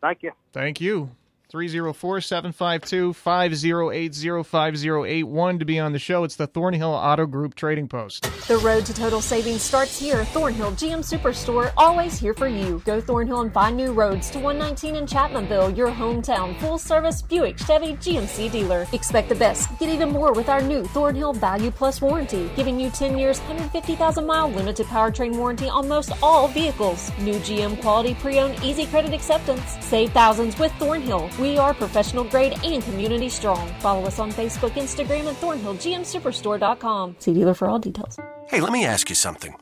Thank 0.01 0.23
you. 0.23 0.31
Thank 0.51 0.81
you. 0.81 1.09
304 1.49 2.19
752 2.19 3.13
5080 3.13 4.43
5081 4.43 5.59
to 5.59 5.65
be 5.65 5.79
on 5.79 5.93
the 5.93 5.99
show. 5.99 6.25
It's 6.25 6.35
the 6.35 6.45
Thornhill 6.47 6.91
Auto 6.91 7.25
Group 7.25 7.55
Trading 7.55 7.87
Post. 7.87 8.23
The 8.47 8.57
road 8.57 8.85
to 8.85 8.93
total 8.93 9.21
savings 9.21 9.61
starts 9.61 9.97
here. 9.97 10.25
Thornhill 10.25 10.71
GM 10.71 10.99
Superstore, 10.99 11.71
always 11.77 12.19
here 12.19 12.33
for 12.33 12.47
you. 12.49 12.81
Go 12.85 12.99
Thornhill 12.99 13.41
and 13.41 13.53
find 13.53 13.77
new 13.77 13.93
roads 13.93 14.29
to 14.31 14.39
119 14.39 14.97
in 14.97 15.05
Chapmanville, 15.05 15.75
your 15.77 15.89
hometown 15.89 16.59
full 16.59 16.77
service 16.77 17.21
Buick 17.21 17.57
Chevy 17.57 17.93
GMC 17.93 18.51
dealer. 18.51 18.85
Expect 18.91 19.29
the 19.29 19.35
best. 19.35 19.69
Get 19.79 19.87
even 19.89 20.09
more 20.09 20.33
with 20.33 20.49
our 20.49 20.61
new 20.61 20.83
Thornhill 20.83 21.33
Value 21.33 21.71
Plus 21.71 22.01
warranty, 22.01 22.51
giving 22.57 22.77
you 22.77 22.89
10 22.89 23.17
years, 23.17 23.39
150,000 23.39 24.25
mile 24.25 24.49
limited 24.49 24.85
powertrain 24.87 25.37
warranty 25.37 25.69
on 25.69 25.87
most 25.87 26.11
all 26.21 26.49
vehicles. 26.49 27.09
New 27.19 27.35
GM 27.35 27.81
quality 27.81 28.15
pre 28.15 28.39
owned 28.39 28.61
easy 28.61 28.85
credit 28.85 29.13
acceptance. 29.13 29.77
Save 29.79 30.11
thousands 30.11 30.59
with 30.59 30.73
Thornhill. 30.73 31.29
We 31.39 31.57
are 31.57 31.73
professional 31.73 32.23
grade 32.23 32.57
and 32.63 32.81
community 32.83 33.29
strong. 33.29 33.67
Follow 33.79 34.05
us 34.05 34.17
on 34.17 34.31
Facebook, 34.31 34.71
Instagram, 34.71 35.27
and 35.27 35.37
ThornhillGMSuperstore.com. 35.37 37.15
See 37.19 37.33
dealer 37.33 37.53
for 37.53 37.67
all 37.67 37.79
details. 37.79 38.17
Hey, 38.47 38.59
let 38.59 38.71
me 38.71 38.85
ask 38.85 39.09
you 39.09 39.15
something. 39.15 39.53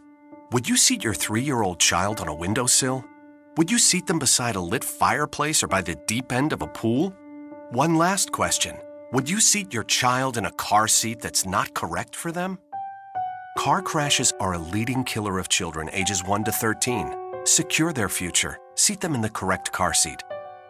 Would 0.52 0.70
you 0.70 0.78
seat 0.78 1.04
your 1.04 1.14
three 1.14 1.42
year 1.42 1.62
old 1.62 1.80
child 1.80 2.22
on 2.22 2.30
a 2.30 2.34
windowsill? 2.34 3.04
Would 3.58 3.72
you 3.72 3.78
seat 3.78 4.08
them 4.08 4.20
beside 4.20 4.56
a 4.56 4.62
lit 4.62 4.84
fireplace 4.84 5.64
or 5.64 5.68
by 5.68 5.82
the 5.82 5.96
deep 6.08 6.32
end 6.32 6.54
of 6.54 6.62
a 6.62 6.68
pool? 6.68 7.14
One 7.72 7.96
last 7.96 8.32
question 8.32 8.78
Would 9.12 9.30
you 9.30 9.42
seat 9.42 9.74
your 9.74 9.84
child 9.84 10.38
in 10.38 10.46
a 10.46 10.52
car 10.52 10.88
seat 10.88 11.20
that's 11.20 11.46
not 11.46 11.74
correct 11.74 12.16
for 12.16 12.32
them? 12.32 12.58
Car 13.58 13.82
crashes 13.82 14.32
are 14.40 14.54
a 14.54 14.58
leading 14.58 15.04
killer 15.04 15.40
of 15.40 15.50
children 15.50 15.90
ages 15.92 16.24
1 16.24 16.44
to 16.46 16.52
13. 16.52 17.14
Secure 17.46 17.92
their 17.92 18.10
future. 18.10 18.58
Seat 18.76 19.02
them 19.02 19.16
in 19.16 19.22
the 19.22 19.30
correct 19.30 19.72
car 19.72 19.94
seat. 19.94 20.22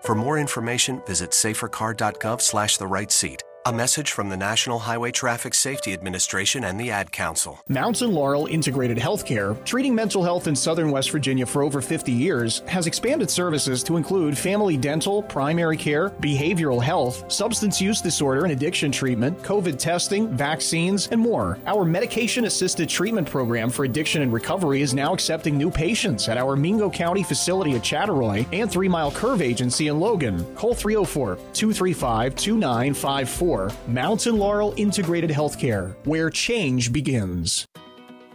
For 0.05 0.13
more 0.13 0.37
information, 0.37 1.01
visit 1.07 1.31
safercar.gov 1.31 2.39
slash 2.39 2.77
the 2.77 2.85
right 2.85 3.11
seat. 3.11 3.41
A 3.67 3.73
message 3.73 4.11
from 4.11 4.29
the 4.29 4.37
National 4.37 4.77
Highway 4.77 5.11
Traffic 5.11 5.55
Safety 5.55 5.91
Administration 5.91 6.65
and 6.65 6.79
the 6.79 6.91
Ad 6.91 7.11
Council. 7.11 7.59
Mountain 7.67 8.13
Laurel 8.13 8.45
Integrated 8.45 8.99
Healthcare, 8.99 9.57
treating 9.65 9.95
mental 9.95 10.21
health 10.21 10.45
in 10.45 10.55
southern 10.55 10.91
West 10.91 11.09
Virginia 11.09 11.47
for 11.47 11.63
over 11.63 11.81
50 11.81 12.11
years, 12.11 12.59
has 12.67 12.85
expanded 12.85 13.27
services 13.27 13.81
to 13.81 13.97
include 13.97 14.37
family 14.37 14.77
dental, 14.77 15.23
primary 15.23 15.77
care, 15.77 16.11
behavioral 16.21 16.79
health, 16.79 17.31
substance 17.31 17.81
use 17.81 18.01
disorder 18.01 18.43
and 18.43 18.51
addiction 18.51 18.91
treatment, 18.91 19.35
COVID 19.41 19.79
testing, 19.79 20.27
vaccines, 20.37 21.07
and 21.07 21.19
more. 21.19 21.57
Our 21.65 21.85
medication 21.85 22.45
assisted 22.45 22.87
treatment 22.87 23.27
program 23.27 23.71
for 23.71 23.85
addiction 23.85 24.21
and 24.21 24.31
recovery 24.31 24.83
is 24.83 24.93
now 24.93 25.11
accepting 25.11 25.57
new 25.57 25.71
patients 25.71 26.29
at 26.29 26.37
our 26.37 26.55
Mingo 26.55 26.87
County 26.87 27.23
facility 27.23 27.73
at 27.73 27.81
Chattaroy 27.81 28.45
and 28.53 28.71
Three 28.71 28.87
Mile 28.87 29.09
Curve 29.09 29.41
Agency 29.41 29.87
in 29.87 29.99
Logan. 29.99 30.45
Call 30.53 30.75
304 30.75 31.37
235 31.53 32.35
2954. 32.35 33.54
Mountain 33.87 34.37
Laurel 34.37 34.73
Integrated 34.77 35.29
Healthcare, 35.29 35.95
where 36.05 36.29
change 36.29 36.91
begins. 36.91 37.67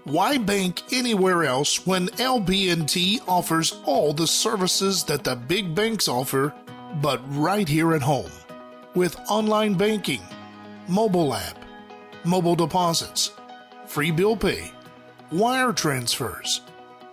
Why 0.04 0.38
bank 0.38 0.82
anywhere 0.92 1.44
else 1.44 1.86
when 1.86 2.08
LB&T 2.08 3.20
offers 3.28 3.80
all 3.84 4.12
the 4.12 4.26
services 4.26 5.04
that 5.04 5.24
the 5.24 5.36
big 5.36 5.74
banks 5.74 6.08
offer, 6.08 6.54
but 7.02 7.20
right 7.36 7.68
here 7.68 7.94
at 7.94 8.02
home? 8.02 8.30
With 8.94 9.16
online 9.28 9.74
banking, 9.74 10.22
mobile 10.88 11.34
app, 11.34 11.64
mobile 12.24 12.56
deposits, 12.56 13.32
free 13.86 14.10
bill 14.10 14.36
pay, 14.36 14.72
wire 15.30 15.72
transfers, 15.72 16.62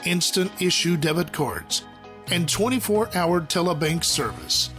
instant 0.05 0.51
issue 0.61 0.95
debit 0.97 1.31
cards, 1.33 1.83
and 2.31 2.47
24 2.47 3.15
hour 3.15 3.41
telebank 3.41 4.03
service. 4.03 4.69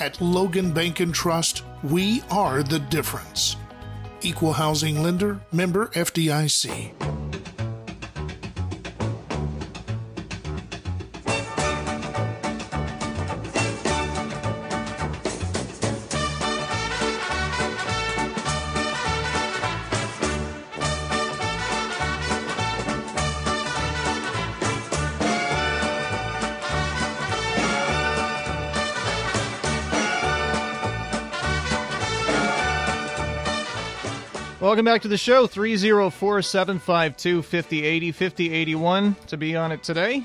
At 0.00 0.20
Logan 0.20 0.72
Bank 0.72 1.00
and 1.00 1.14
Trust, 1.14 1.62
we 1.82 2.22
are 2.30 2.62
the 2.62 2.78
difference. 2.78 3.56
Equal 4.22 4.52
housing 4.52 5.02
lender, 5.02 5.40
member 5.52 5.86
FDIC. 5.88 7.19
Welcome 34.70 34.84
back 34.84 35.02
to 35.02 35.08
the 35.08 35.18
show. 35.18 35.48
304 35.48 36.42
752 36.42 37.42
5080 37.42 38.12
5081 38.12 39.16
to 39.26 39.36
be 39.36 39.56
on 39.56 39.72
it 39.72 39.82
today. 39.82 40.22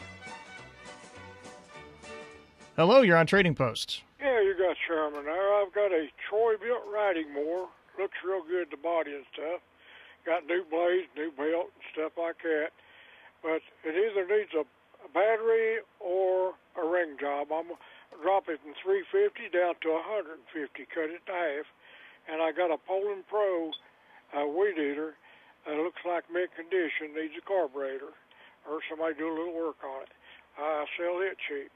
Hello, 2.78 3.02
you're 3.02 3.18
on 3.18 3.26
Trading 3.26 3.56
Post. 3.56 4.04
Yeah, 4.22 4.40
you 4.46 4.54
got 4.56 4.78
Sherman 4.86 5.26
there. 5.26 5.56
I've 5.56 5.74
got 5.74 5.90
a 5.92 6.14
Troy-Bilt 6.30 6.94
riding 6.94 7.34
mower. 7.34 7.66
Looks 7.98 8.22
real 8.24 8.46
good, 8.46 8.70
the 8.70 8.78
body 8.78 9.16
and 9.16 9.26
stuff. 9.34 9.66
Got 10.28 10.46
new 10.46 10.62
blades, 10.70 11.10
new 11.18 11.32
belt, 11.34 11.74
and 11.74 11.84
stuff 11.92 12.12
like 12.14 12.38
that. 12.44 12.70
But 13.42 13.66
it 13.82 13.98
either 13.98 14.30
needs 14.30 14.54
a, 14.54 14.62
battery 15.10 15.82
or 16.00 16.54
a 16.78 16.86
ring 16.86 17.18
job. 17.20 17.48
I'm 17.50 17.74
drop 18.22 18.46
it 18.48 18.62
from 18.62 18.78
350 18.78 19.50
down 19.50 19.74
to 19.82 19.90
150, 19.90 20.86
cut 20.94 21.10
it 21.10 21.26
in 21.26 21.34
half. 21.34 21.66
And 22.30 22.46
I 22.46 22.54
got 22.54 22.70
a 22.70 22.78
Poulan 22.78 23.26
Pro 23.26 23.74
uh, 24.36 24.46
weed 24.46 24.78
eater 24.78 25.16
that 25.66 25.78
looks 25.80 26.04
like 26.06 26.28
mint 26.32 26.52
condition, 26.54 27.16
needs 27.16 27.34
a 27.40 27.44
carburetor, 27.48 28.14
or 28.70 28.84
somebody 28.90 29.16
do 29.16 29.32
a 29.32 29.36
little 29.36 29.56
work 29.56 29.80
on 29.82 30.04
it. 30.04 30.12
I 30.60 30.86
sell 31.00 31.20
it 31.24 31.38
cheap. 31.48 31.72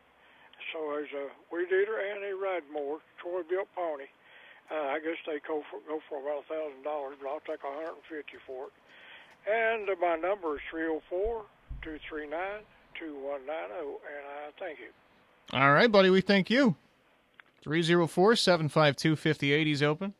So 0.71 0.91
there's 0.91 1.13
a 1.15 1.31
weed 1.49 1.71
eater 1.71 1.97
and 1.97 2.23
a 2.23 2.35
ride 2.35 2.67
mower, 2.71 2.99
Troy-Bilt 3.23 3.71
pony. 3.73 4.11
Uh, 4.69 4.93
I 4.93 4.99
guess 4.99 5.17
they 5.25 5.41
go 5.47 5.63
for 5.71 5.81
go 5.87 5.97
for 6.07 6.21
about 6.21 6.45
a 6.45 6.47
thousand 6.47 6.83
dollars, 6.83 7.17
but 7.17 7.29
I'll 7.29 7.41
take 7.41 7.63
a 7.65 7.73
hundred 7.73 7.97
and 7.97 8.05
fifty 8.05 8.37
for 8.45 8.69
it. 8.69 8.75
And 9.49 9.89
uh, 9.89 9.95
my 9.99 10.15
number 10.15 10.55
is 10.55 10.61
three 10.69 10.85
zero 10.85 11.01
four 11.09 11.45
two 11.81 11.97
three 12.07 12.29
nine 12.29 12.61
two 12.93 13.15
one 13.17 13.47
nine 13.47 13.73
zero, 13.73 13.97
and 14.05 14.23
I 14.29 14.51
thank 14.59 14.77
you. 14.77 14.93
All 15.57 15.73
right, 15.73 15.91
buddy, 15.91 16.11
we 16.11 16.21
thank 16.21 16.51
you. 16.51 16.75
304 17.63 18.35
752 18.35 19.15
5080 19.15 19.71
is 19.71 19.83
open. 19.83 20.13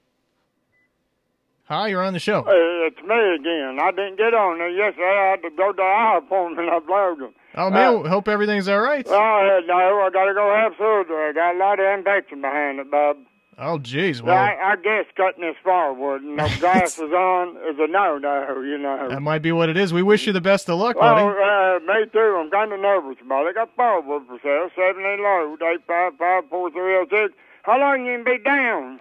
Hi, 1.70 1.88
you're 1.90 2.02
on 2.02 2.14
the 2.14 2.20
show. 2.20 2.42
Hey, 2.44 2.88
it's 2.90 2.98
me 3.04 3.36
again. 3.36 3.78
I 3.80 3.92
didn't 3.92 4.18
get 4.18 4.34
on 4.34 4.58
there 4.58 4.70
yesterday. 4.70 5.06
I 5.06 5.30
had 5.32 5.42
to 5.44 5.52
go 5.56 5.72
to 5.72 5.76
the 5.78 5.84
eye 5.84 6.18
appointment. 6.18 6.68
I 6.68 6.80
blowed 6.80 7.20
them. 7.20 7.34
Oh, 7.56 7.70
man, 7.70 8.06
hope 8.06 8.28
everything's 8.28 8.68
all 8.68 8.80
right. 8.80 9.06
Oh, 9.08 9.60
no, 9.68 9.76
I 9.76 10.10
got 10.12 10.26
to 10.26 10.34
go 10.34 10.52
have 10.56 10.74
surgery. 10.80 11.30
I 11.30 11.34
got 11.34 11.56
a 11.56 11.60
lot 11.60 11.80
of 11.80 11.86
infection 12.00 12.42
behind 12.42 12.80
it, 12.80 12.90
Bob. 12.90 13.18
Oh, 13.60 13.78
jeez. 13.78 14.22
Well, 14.22 14.36
I, 14.36 14.56
I 14.56 14.76
guess 14.78 15.06
cutting 15.16 15.42
this 15.42 15.58
firewood 15.64 16.24
and 16.24 16.40
the 16.40 16.50
glasses 16.60 17.12
on 17.12 17.50
is 17.70 17.76
a 17.78 17.88
no-no, 17.88 18.62
you 18.62 18.78
know. 18.80 19.10
that 19.10 19.22
might 19.22 19.44
be 19.44 19.52
what 19.52 19.70
it 19.70 19.78
is. 19.78 19.94
We 19.94 20.02
wish 20.02 20.26
you 20.26 20.34
the 20.34 20.42
best 20.42 20.70
of 20.70 20.80
luck, 20.80 20.96
Well, 21.00 21.14
buddy. 21.14 21.28
uh, 21.28 21.80
me 21.86 22.06
too. 22.12 22.38
I'm 22.42 22.50
kind 22.50 22.74
of 22.74 22.80
nervous 22.80 23.18
about 23.24 23.46
it. 23.46 23.50
I 23.50 23.54
got 23.54 23.76
firewood 23.76 24.24
for 24.28 24.40
sale, 24.42 24.70
70 24.76 25.22
load, 25.22 25.60
855-4306. 25.88 27.30
How 27.64 27.78
long 27.80 28.06
you 28.08 28.14
gonna 28.24 28.38
be 28.38 28.44
down? 28.44 29.00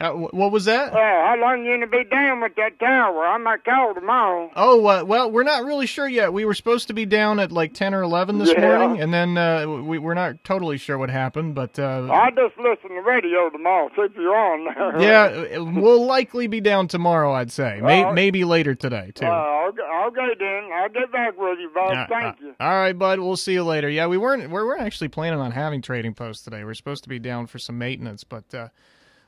How, 0.00 0.16
what 0.16 0.50
was 0.50 0.64
that? 0.64 0.94
Uh, 0.94 0.96
how 0.96 1.36
long 1.38 1.62
you 1.62 1.74
gonna 1.74 1.86
be 1.86 2.04
down 2.04 2.40
with 2.40 2.54
that 2.56 2.78
tower? 2.78 3.26
I 3.26 3.36
might 3.36 3.64
call 3.64 3.92
tomorrow. 3.92 4.50
Oh, 4.56 4.86
uh, 4.86 5.04
well, 5.04 5.30
we're 5.30 5.42
not 5.42 5.64
really 5.64 5.84
sure 5.84 6.08
yet. 6.08 6.32
We 6.32 6.46
were 6.46 6.54
supposed 6.54 6.86
to 6.88 6.94
be 6.94 7.04
down 7.04 7.38
at 7.38 7.52
like 7.52 7.74
10 7.74 7.92
or 7.92 8.02
11 8.02 8.38
this 8.38 8.48
Yeah. 8.50 8.60
morning, 8.62 9.02
and 9.02 9.12
then 9.12 9.36
uh, 9.36 9.66
we, 9.68 9.98
we're 9.98 10.14
not 10.14 10.42
totally 10.42 10.78
sure 10.78 10.96
what 10.96 11.10
happened, 11.10 11.54
but 11.54 11.78
uh, 11.78 12.08
I'll 12.10 12.30
just 12.30 12.56
listen 12.56 12.88
to 12.88 12.94
the 12.94 13.02
radio 13.06 13.50
tomorrow, 13.50 13.90
see 13.94 14.02
if 14.02 14.12
you're 14.16 14.34
on 14.34 14.64
there. 14.64 15.02
yeah, 15.52 15.58
uh, 15.60 15.64
we'll 15.64 16.06
likely 16.06 16.46
be 16.46 16.62
down 16.62 16.88
tomorrow, 16.88 17.34
I'd 17.34 17.52
say. 17.52 17.80
May- 17.82 18.10
maybe 18.10 18.44
later 18.44 18.74
today, 18.74 19.12
too. 19.14 19.26
Uh, 19.26 19.70
okay, 20.06 20.30
then. 20.38 20.70
I'll 20.72 20.88
get 20.88 21.12
back 21.12 21.38
with 21.38 21.58
you, 21.58 21.70
Bob. 21.74 21.92
Yeah, 21.92 22.06
Thank 22.06 22.36
uh, 22.36 22.44
you. 22.46 22.54
All 22.58 22.70
right, 22.74 22.98
bud. 22.98 23.20
We'll 23.20 23.36
see 23.36 23.52
you 23.52 23.64
later. 23.64 23.90
Yeah, 23.90 24.06
we 24.06 24.16
weren't. 24.16 24.44
We 24.44 24.48
weren't 24.48 24.80
actually 24.80 25.08
planning 25.08 25.40
on 25.40 25.50
having 25.52 25.82
trading 25.82 26.14
posts 26.14 26.42
today. 26.42 26.64
We 26.64 26.70
are 26.70 26.74
supposed 26.74 27.02
to 27.02 27.10
be 27.10 27.18
down 27.18 27.46
for 27.48 27.58
some 27.58 27.76
maintenance, 27.76 28.24
but 28.24 28.54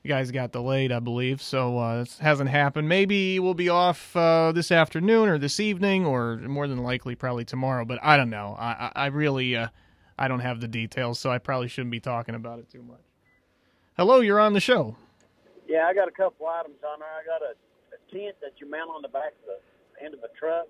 guys 0.08 0.30
got 0.30 0.52
delayed, 0.52 0.92
I 0.92 1.00
believe. 1.00 1.40
So 1.40 1.78
uh, 1.78 2.02
it 2.02 2.18
hasn't 2.20 2.50
happened. 2.50 2.88
Maybe 2.88 3.38
we'll 3.38 3.54
be 3.54 3.68
off 3.68 4.14
uh, 4.16 4.52
this 4.52 4.70
afternoon 4.70 5.28
or 5.28 5.38
this 5.38 5.60
evening, 5.60 6.04
or 6.04 6.36
more 6.36 6.66
than 6.66 6.82
likely 6.82 7.14
probably 7.14 7.44
tomorrow. 7.44 7.84
But 7.84 8.00
I 8.02 8.16
don't 8.16 8.30
know. 8.30 8.56
I, 8.58 8.90
I, 8.94 9.04
I 9.04 9.06
really 9.06 9.56
uh, 9.56 9.68
I 10.18 10.28
don't 10.28 10.40
have 10.40 10.60
the 10.60 10.68
details, 10.68 11.18
so 11.18 11.30
I 11.30 11.38
probably 11.38 11.68
shouldn't 11.68 11.92
be 11.92 12.00
talking 12.00 12.34
about 12.34 12.58
it 12.58 12.70
too 12.70 12.82
much. 12.82 13.00
Hello, 13.96 14.20
you're 14.20 14.40
on 14.40 14.52
the 14.52 14.60
show. 14.60 14.96
Yeah, 15.68 15.86
I 15.86 15.94
got 15.94 16.08
a 16.08 16.12
couple 16.12 16.46
items 16.46 16.76
on 16.82 17.00
there. 17.00 17.08
I 17.08 17.24
got 17.24 17.42
a, 17.42 17.54
a 17.94 17.98
tent 18.10 18.36
that 18.40 18.60
you 18.60 18.70
mount 18.70 18.90
on 18.90 19.02
the 19.02 19.08
back 19.08 19.32
of 19.42 19.46
the 19.46 20.04
end 20.04 20.14
of 20.14 20.20
a 20.20 20.28
truck 20.38 20.66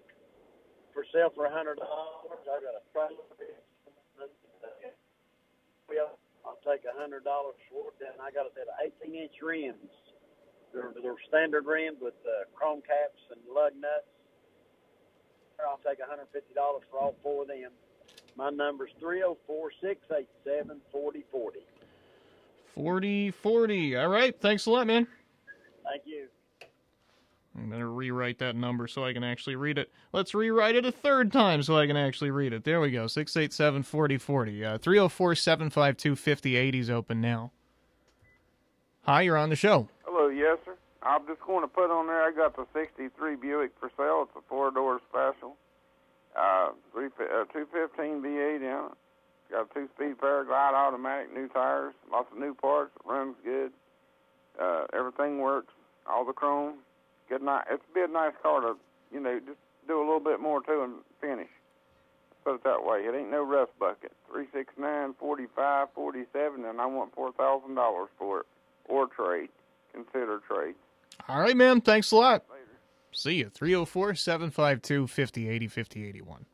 for 0.93 1.05
sale 1.13 1.31
for 1.35 1.47
a 1.47 1.51
hundred 1.51 1.77
dollars. 1.77 2.45
I 2.45 2.61
got 2.61 2.77
a 2.77 2.83
trailer. 2.93 3.33
Take 6.65 6.87
a 6.87 6.95
hundred 6.99 7.25
dollars 7.25 7.59
for 7.71 7.91
it. 7.91 7.95
Then 7.99 8.15
I 8.23 8.31
got 8.31 8.47
a 8.47 8.53
set 8.55 8.71
of 8.71 8.77
eighteen 8.85 9.21
inch 9.21 9.35
rims. 9.43 9.91
They're, 10.73 10.95
they're 11.03 11.19
standard 11.29 11.67
rims 11.67 11.99
with 12.01 12.15
uh, 12.25 12.47
chrome 12.55 12.81
caps 12.81 13.19
and 13.31 13.41
lug 13.53 13.73
nuts. 13.75 14.07
I'll 15.61 15.81
take 15.87 15.99
a 15.99 16.09
hundred 16.09 16.29
fifty 16.33 16.55
dollars 16.55 16.83
for 16.91 16.99
all 16.99 17.15
four 17.23 17.43
of 17.43 17.49
them. 17.49 17.71
My 18.37 18.51
number's 18.51 18.91
three 18.99 19.19
zero 19.19 19.37
four 19.47 19.71
six 19.83 20.01
eight 20.17 20.29
seven 20.45 20.81
forty 20.91 21.25
forty. 21.31 21.61
Forty 22.75 23.31
forty. 23.31 23.97
All 23.97 24.09
right. 24.09 24.35
Thanks 24.41 24.67
a 24.67 24.71
lot, 24.71 24.87
man. 24.87 25.07
Thank 25.85 26.03
you. 26.07 26.29
I'm 27.57 27.69
going 27.69 27.81
to 27.81 27.87
rewrite 27.87 28.39
that 28.39 28.57
number 28.57 28.87
so 28.87 29.05
I 29.05 29.13
can 29.13 29.23
actually 29.23 29.57
read 29.57 29.77
it. 29.77 29.91
Let's 30.13 30.35
rewrite 30.35 30.75
it 30.75 30.87
a 30.87 30.93
third 30.93 31.33
time 31.33 31.63
so 31.63 31.77
I 31.77 31.87
can 31.87 31.97
actually 31.97 32.31
read 32.31 32.53
it. 32.53 32.65
There 32.65 32.81
we 32.81 32.91
go. 32.91 33.07
687 33.07 33.83
4040. 33.83 34.65
Uh, 34.65 34.79
304 34.79 35.35
752 35.35 36.17
5080 36.17 36.79
is 36.79 36.91
open 36.91 37.21
now. 37.21 37.53
Hi, 39.03 39.23
you're 39.23 39.37
on 39.37 39.51
the 39.51 39.57
show. 39.57 39.89
Hello, 40.05 40.29
yes, 40.29 40.59
sir. 40.65 40.77
I'm 41.03 41.27
just 41.27 41.41
going 41.41 41.63
to 41.63 41.69
put 41.69 41.91
on 41.91 42.07
there. 42.07 42.23
I 42.23 42.31
got 42.31 42.55
the 42.55 42.65
'63 42.73 43.37
Buick 43.37 43.73
for 43.81 43.91
sale. 43.97 44.27
It's 44.29 44.37
a 44.37 44.49
four-door 44.49 45.01
special, 45.11 45.57
uh, 46.39 46.71
three, 46.93 47.07
uh, 47.07 47.45
215 47.53 48.23
V8 48.23 48.57
in 48.57 48.63
it. 48.63 48.93
Got 49.51 49.69
a 49.71 49.75
two-speed 49.75 50.19
Powerglide 50.19 50.75
automatic, 50.75 51.35
new 51.35 51.49
tires, 51.49 51.95
lots 52.11 52.29
of 52.33 52.39
new 52.39 52.55
parts. 52.55 52.93
Runs 53.05 53.35
good. 53.45 53.73
Uh, 54.61 54.85
everything 54.97 55.41
works. 55.41 55.73
All 56.09 56.25
the 56.25 56.33
chrome. 56.33 56.77
Good 57.33 57.41
night. 57.41 57.65
It's 57.71 57.83
be 57.95 58.03
a 58.03 58.09
nice 58.09 58.35
car 58.43 58.61
to, 58.61 58.75
you 59.11 59.19
know, 59.19 59.41
just 59.41 59.57
do 59.89 59.97
a 59.97 60.05
little 60.05 60.21
bit 60.21 60.39
more 60.39 60.61
to 60.61 60.83
and 60.83 60.97
finish. 61.19 61.49
Put 62.45 62.57
it 62.57 62.65
that 62.65 62.85
way. 62.85 62.99
It 62.99 63.15
ain't 63.15 63.31
no 63.31 63.43
rust 63.43 63.71
bucket. 63.81 64.13
Three 64.31 64.49
six 64.53 64.75
nine 64.79 65.15
forty 65.19 65.47
five 65.57 65.89
forty 65.95 66.25
seven, 66.35 66.67
and 66.67 66.79
I 66.79 66.85
want 66.85 67.15
four 67.15 67.33
thousand 67.33 67.75
dollars 67.75 68.11
for 68.19 68.41
it 68.41 68.47
or 68.85 69.07
trade. 69.07 69.49
Consider 69.95 70.43
trade. 70.47 70.75
All 71.27 71.41
right, 71.41 71.57
man. 71.57 71.81
Thanks 71.81 72.11
a 72.11 72.17
lot. 72.17 72.45
Later. 72.51 72.65
See 73.13 73.37
you. 73.37 73.49
304 73.49 74.15
752 74.15 75.07
5080 75.07 75.69
5081. 75.69 76.45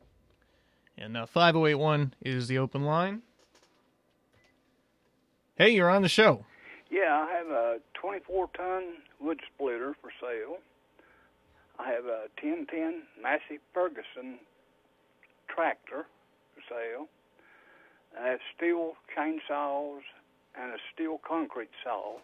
And 0.97 1.17
uh, 1.17 1.25
5081 1.25 2.13
is 2.21 2.47
the 2.47 2.57
open 2.57 2.83
line. 2.83 3.21
Hey, 5.57 5.71
you're 5.71 5.89
on 5.89 6.03
the 6.03 6.09
show. 6.09 6.45
Yeah, 6.89 7.27
I 7.27 7.33
have 7.37 7.47
a 7.47 7.79
24 7.95 8.49
ton 8.55 8.83
wood 9.19 9.41
splitter 9.53 9.93
for 10.01 10.11
sale. 10.21 10.57
I 11.79 11.89
have 11.91 12.05
a 12.05 12.27
1010 12.41 13.03
Massey 13.21 13.59
Ferguson 13.73 14.39
tractor 15.47 16.05
for 16.53 16.61
sale. 16.69 17.07
I 18.19 18.27
have 18.27 18.39
Stihl 18.53 18.93
chainsaws 19.15 20.01
and 20.59 20.73
a 20.73 20.77
Stihl 20.91 21.19
concrete 21.27 21.69
saw. 21.83 22.17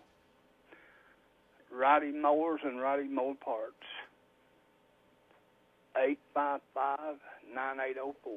Riding 1.71 2.21
mowers 2.21 2.61
and 2.63 2.81
riding 2.81 3.13
mower 3.13 3.35
parts. 3.35 3.73
855 5.97 7.15
9804. 7.53 8.33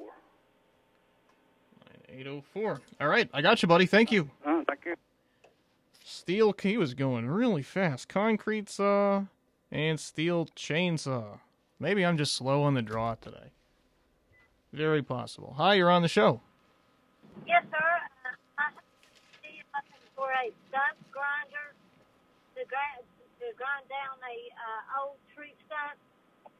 804. 2.09 2.81
All 3.01 3.09
right. 3.09 3.29
I 3.35 3.43
got 3.43 3.61
you, 3.63 3.69
buddy. 3.69 3.87
Thank 3.87 4.13
you. 4.13 4.31
Uh, 4.47 4.63
thank 4.67 4.85
you. 4.87 4.95
Steel 6.05 6.53
key 6.53 6.77
was 6.77 6.95
going 6.95 7.29
really 7.29 7.63
fast. 7.63 8.09
Concrete 8.09 8.71
saw 8.71 9.25
and 9.71 9.99
Stihl 9.99 10.49
chainsaw. 10.57 11.39
Maybe 11.79 12.05
I'm 12.05 12.17
just 12.17 12.35
slow 12.35 12.63
on 12.63 12.75
the 12.75 12.83
draw 12.83 13.15
today. 13.15 13.53
Very 14.73 15.03
possible. 15.03 15.55
Hi, 15.57 15.75
you're 15.75 15.91
on 15.91 16.03
the 16.03 16.09
show. 16.09 16.41
Yes, 17.47 17.63
sir. 17.71 17.79
Uh, 17.79 18.35
I 18.59 18.63
have 19.73 19.85
for 20.17 20.29
a 20.29 20.51
stump 20.69 20.99
grinder 21.15 21.73
to 22.57 22.65
grind, 22.67 23.05
to 23.41 23.47
grind 23.57 23.89
down 23.89 24.19
a 24.27 24.37
uh, 24.59 25.01
old 25.01 25.17
tree 25.33 25.55
stump. 25.65 25.97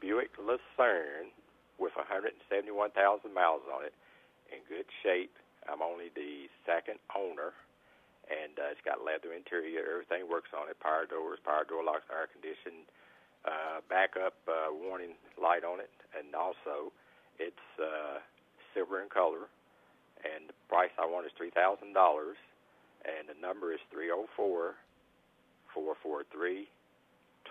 Buick 0.01 0.32
Lucerne 0.38 1.32
with 1.80 1.95
171,000 1.95 3.34
miles 3.34 3.62
on 3.73 3.86
it 3.86 3.93
in 4.51 4.61
good 4.67 4.87
shape. 5.03 5.33
I'm 5.69 5.81
only 5.81 6.11
the 6.13 6.49
second 6.65 6.97
owner, 7.15 7.53
and 8.27 8.57
uh, 8.57 8.73
it's 8.73 8.83
got 8.83 9.05
leather 9.05 9.33
interior. 9.33 9.85
Everything 9.85 10.27
works 10.29 10.51
on 10.53 10.69
it. 10.69 10.77
Power 10.79 11.05
doors, 11.05 11.39
power 11.43 11.63
door 11.63 11.83
locks, 11.83 12.05
air 12.09 12.27
conditioned, 12.27 12.89
uh, 13.45 13.81
backup 13.89 14.37
uh, 14.49 14.73
warning 14.73 15.15
light 15.37 15.63
on 15.63 15.79
it, 15.79 15.93
and 16.17 16.33
also 16.33 16.91
it's 17.37 17.67
uh, 17.77 18.19
silver 18.73 19.01
in 19.01 19.09
color. 19.09 19.49
And 20.21 20.49
the 20.49 20.57
price 20.69 20.93
I 21.01 21.05
want 21.09 21.25
is 21.25 21.33
three 21.37 21.49
thousand 21.49 21.93
dollars, 21.93 22.37
and 23.05 23.25
the 23.25 23.37
number 23.41 23.73
is 23.73 23.81
three 23.89 24.13
zero 24.13 24.29
four 24.37 24.77
four 25.73 25.97
four 26.01 26.21
three 26.29 26.69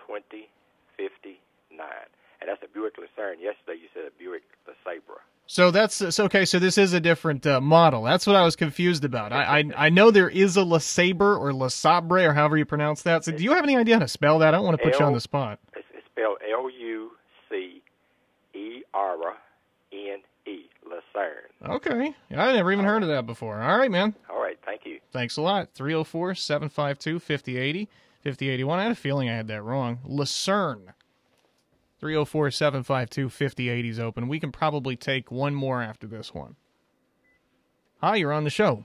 twenty 0.07 0.47
fifty 0.95 1.39
nine. 1.67 2.07
And 2.39 2.49
that's 2.49 2.63
a 2.63 2.71
Buick 2.71 2.95
Lucerne. 2.97 3.43
Yesterday 3.43 3.83
you 3.83 3.89
said 3.93 4.07
a 4.07 4.13
Buick 4.15 4.47
LeSabre. 4.65 5.19
So 5.47 5.69
that's 5.69 5.95
so 6.15 6.25
okay. 6.25 6.45
So 6.45 6.59
this 6.59 6.77
is 6.77 6.93
a 6.93 6.99
different 6.99 7.45
uh, 7.45 7.59
model. 7.59 8.03
That's 8.03 8.25
what 8.25 8.37
I 8.37 8.43
was 8.43 8.55
confused 8.55 9.03
about. 9.03 9.33
I, 9.33 9.59
I 9.59 9.85
I 9.85 9.89
know 9.89 10.09
there 10.09 10.29
is 10.29 10.55
a 10.55 10.61
LeSabre 10.61 11.37
or 11.37 11.51
LeSabre 11.51 12.29
or 12.29 12.33
however 12.33 12.57
you 12.57 12.65
pronounce 12.65 13.01
that. 13.01 13.25
So 13.25 13.33
do 13.33 13.43
you 13.43 13.51
have 13.53 13.63
any 13.63 13.75
idea 13.75 13.95
how 13.95 13.99
to 13.99 14.07
spell 14.07 14.39
that? 14.39 14.53
I 14.53 14.57
don't 14.57 14.65
want 14.65 14.77
to 14.77 14.83
put 14.83 14.97
you 14.97 15.05
on 15.05 15.13
the 15.13 15.19
spot. 15.19 15.59
It's, 15.75 15.85
it's 15.93 16.05
spelled 16.05 16.37
L 16.49 16.69
U 16.69 17.11
C 17.49 17.81
E 18.53 18.83
R 18.93 19.17
N 19.91 20.19
E 20.45 20.69
Lucerne. 20.85 21.75
Okay, 21.75 22.15
I 22.31 22.53
never 22.53 22.71
even 22.71 22.85
heard 22.85 23.03
of 23.03 23.09
that 23.09 23.25
before. 23.25 23.61
All 23.61 23.77
right, 23.77 23.91
man. 23.91 24.15
All 24.29 24.41
right, 24.41 24.57
thank 24.65 24.85
you. 24.85 24.99
Thanks 25.11 25.35
a 25.37 25.41
lot. 25.41 25.69
304 25.73 26.35
752 26.35 27.19
5080 27.19 27.89
5081. 28.23 28.79
I 28.79 28.83
had 28.83 28.91
a 28.91 28.95
feeling 28.95 29.29
I 29.29 29.35
had 29.35 29.47
that 29.47 29.63
wrong. 29.63 29.99
Lucerne. 30.05 30.93
304 32.01 32.49
752 32.49 33.29
5080 33.29 33.89
is 33.89 33.99
open. 33.99 34.27
We 34.27 34.39
can 34.39 34.51
probably 34.51 34.95
take 34.97 35.29
one 35.29 35.53
more 35.53 35.83
after 35.83 36.07
this 36.07 36.33
one. 36.33 36.55
Hi, 38.01 38.15
you're 38.15 38.33
on 38.33 38.43
the 38.43 38.49
show. 38.49 38.83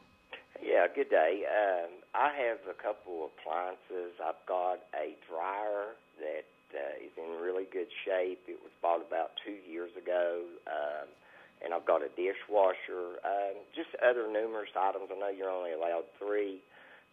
Yeah, 0.60 0.84
good 0.94 1.08
day. 1.08 1.40
Um, 1.48 2.04
I 2.12 2.28
have 2.44 2.60
a 2.68 2.76
couple 2.76 3.32
appliances. 3.32 4.20
I've 4.20 4.44
got 4.44 4.84
a 4.92 5.16
dryer 5.24 5.96
that 6.20 6.44
uh, 6.76 7.00
is 7.00 7.16
in 7.16 7.40
really 7.40 7.64
good 7.72 7.88
shape. 8.04 8.44
It 8.52 8.60
was 8.60 8.72
bought 8.84 9.00
about 9.00 9.32
two 9.40 9.56
years 9.64 9.96
ago. 9.96 10.44
Um, 10.68 11.08
and 11.64 11.72
I've 11.72 11.88
got 11.88 12.04
a 12.04 12.12
dishwasher. 12.12 13.16
Um, 13.24 13.64
just 13.72 13.96
other 14.04 14.28
numerous 14.28 14.76
items. 14.76 15.08
I 15.08 15.16
know 15.16 15.32
you're 15.32 15.48
only 15.48 15.72
allowed 15.72 16.04
three, 16.20 16.60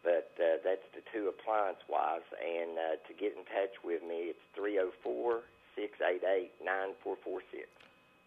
but 0.03 0.35
uh, 0.35 0.59
that's 0.67 0.83
the 0.91 0.99
two 1.15 1.31
appliance 1.31 1.79
wise. 1.87 2.27
And 2.43 2.75
uh, 2.75 2.99
to 3.07 3.15
get 3.15 3.39
in 3.39 3.47
touch 3.47 3.79
with 3.87 4.03
me, 4.03 4.35
it's 4.35 4.43
304 4.59 5.47
688 5.75 6.51
9446. 6.63 7.67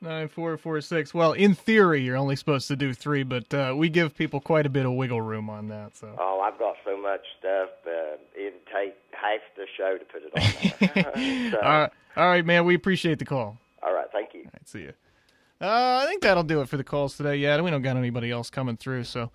9446. 0.02 1.14
Well, 1.14 1.32
in 1.32 1.54
theory, 1.54 2.02
you're 2.02 2.16
only 2.16 2.36
supposed 2.36 2.68
to 2.68 2.76
do 2.76 2.92
three, 2.92 3.22
but 3.22 3.52
uh, 3.54 3.74
we 3.76 3.88
give 3.88 4.14
people 4.14 4.40
quite 4.40 4.66
a 4.66 4.68
bit 4.68 4.84
of 4.84 4.92
wiggle 4.92 5.22
room 5.22 5.48
on 5.48 5.68
that. 5.68 5.96
So. 5.96 6.14
Oh, 6.18 6.40
I've 6.40 6.58
got 6.58 6.76
so 6.84 7.00
much 7.00 7.22
stuff. 7.38 7.70
Uh, 7.86 8.16
it'd 8.34 8.54
take 8.66 8.94
half 9.12 9.40
the 9.56 9.66
show 9.76 9.96
to 9.96 10.04
put 10.04 10.22
it 10.22 10.32
on 10.36 11.50
so, 11.52 11.58
all, 11.58 11.80
right, 11.80 11.90
all 12.16 12.28
right, 12.28 12.44
man. 12.44 12.66
We 12.66 12.74
appreciate 12.74 13.18
the 13.18 13.24
call. 13.24 13.58
all 13.82 13.94
right, 13.94 14.06
thank 14.12 14.34
you. 14.34 14.40
All 14.40 14.50
right, 14.52 14.68
see 14.68 14.80
you. 14.80 14.92
Uh, 15.60 16.02
I 16.02 16.06
think 16.06 16.22
that'll 16.22 16.42
do 16.42 16.60
it 16.60 16.68
for 16.68 16.76
the 16.76 16.84
calls 16.84 17.16
today. 17.16 17.36
Yeah, 17.36 17.58
we 17.62 17.70
don't 17.70 17.80
got 17.80 17.96
anybody 17.96 18.30
else 18.30 18.50
coming 18.50 18.76
through, 18.76 19.04
so 19.04 19.30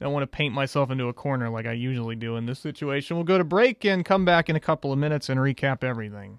I 0.00 0.04
don't 0.04 0.12
want 0.12 0.24
to 0.24 0.36
paint 0.36 0.52
myself 0.52 0.90
into 0.90 1.08
a 1.08 1.14
corner 1.14 1.48
like 1.48 1.64
I 1.64 1.72
usually 1.72 2.16
do 2.16 2.36
in 2.36 2.44
this 2.44 2.58
situation. 2.58 3.16
We'll 3.16 3.24
go 3.24 3.38
to 3.38 3.44
break 3.44 3.84
and 3.86 4.04
come 4.04 4.26
back 4.26 4.50
in 4.50 4.56
a 4.56 4.60
couple 4.60 4.92
of 4.92 4.98
minutes 4.98 5.30
and 5.30 5.40
recap 5.40 5.82
everything. 5.82 6.38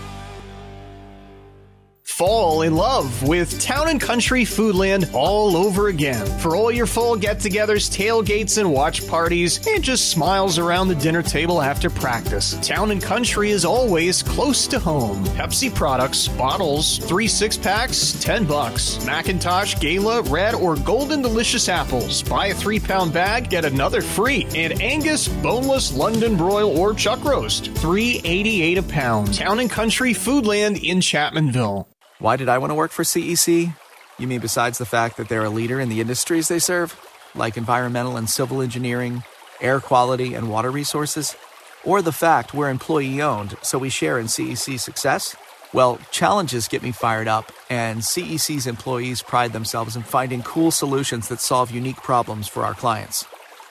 Fall 2.21 2.61
in 2.61 2.75
love 2.75 3.27
with 3.27 3.59
Town 3.59 3.89
and 3.89 3.99
Country 3.99 4.43
Foodland 4.43 5.11
all 5.11 5.57
over 5.57 5.87
again. 5.87 6.23
For 6.37 6.55
all 6.55 6.71
your 6.71 6.85
fall 6.85 7.15
get 7.15 7.39
togethers, 7.39 7.89
tailgates, 7.89 8.59
and 8.59 8.71
watch 8.71 9.07
parties, 9.07 9.59
and 9.65 9.83
just 9.83 10.11
smiles 10.11 10.59
around 10.59 10.89
the 10.89 10.93
dinner 10.93 11.23
table 11.23 11.63
after 11.63 11.89
practice. 11.89 12.55
Town 12.61 12.91
and 12.91 13.01
Country 13.01 13.49
is 13.49 13.65
always 13.65 14.21
close 14.21 14.67
to 14.67 14.77
home. 14.77 15.25
Pepsi 15.29 15.73
products, 15.73 16.27
bottles, 16.27 16.99
three 16.99 17.27
six 17.27 17.57
packs, 17.57 18.13
10 18.23 18.45
bucks. 18.45 18.97
McIntosh, 18.97 19.81
Gala, 19.81 20.21
Red, 20.21 20.53
or 20.53 20.75
Golden 20.75 21.23
Delicious 21.23 21.69
apples. 21.69 22.21
Buy 22.21 22.49
a 22.49 22.53
three 22.53 22.79
pound 22.79 23.13
bag, 23.13 23.49
get 23.49 23.65
another 23.65 24.03
free. 24.03 24.45
And 24.53 24.79
Angus, 24.79 25.27
boneless 25.27 25.91
London 25.91 26.37
broil, 26.37 26.77
or 26.77 26.93
chuck 26.93 27.23
roast, 27.25 27.71
three 27.77 28.21
eighty 28.23 28.61
eight 28.61 28.77
a 28.77 28.83
pound. 28.83 29.33
Town 29.33 29.59
and 29.59 29.71
Country 29.71 30.13
Foodland 30.13 30.83
in 30.83 30.99
Chapmanville. 30.99 31.90
Why 32.21 32.35
did 32.35 32.49
I 32.49 32.59
want 32.59 32.69
to 32.69 32.75
work 32.75 32.91
for 32.91 33.01
CEC? 33.01 33.75
You 34.19 34.27
mean 34.27 34.41
besides 34.41 34.77
the 34.77 34.85
fact 34.85 35.17
that 35.17 35.27
they're 35.27 35.43
a 35.43 35.49
leader 35.49 35.79
in 35.79 35.89
the 35.89 36.01
industries 36.01 36.49
they 36.49 36.59
serve, 36.59 36.95
like 37.33 37.57
environmental 37.57 38.15
and 38.15 38.29
civil 38.29 38.61
engineering, 38.61 39.23
air 39.59 39.79
quality, 39.79 40.35
and 40.35 40.47
water 40.47 40.69
resources? 40.69 41.35
Or 41.83 42.03
the 42.03 42.11
fact 42.11 42.53
we're 42.53 42.69
employee 42.69 43.23
owned, 43.23 43.57
so 43.63 43.79
we 43.79 43.89
share 43.89 44.19
in 44.19 44.27
CEC's 44.27 44.83
success? 44.83 45.35
Well, 45.73 45.97
challenges 46.11 46.67
get 46.67 46.83
me 46.83 46.91
fired 46.91 47.27
up, 47.27 47.51
and 47.71 48.01
CEC's 48.01 48.67
employees 48.67 49.23
pride 49.23 49.51
themselves 49.51 49.95
in 49.95 50.03
finding 50.03 50.43
cool 50.43 50.69
solutions 50.69 51.27
that 51.29 51.41
solve 51.41 51.71
unique 51.71 52.03
problems 52.03 52.47
for 52.47 52.63
our 52.63 52.75
clients. 52.75 53.25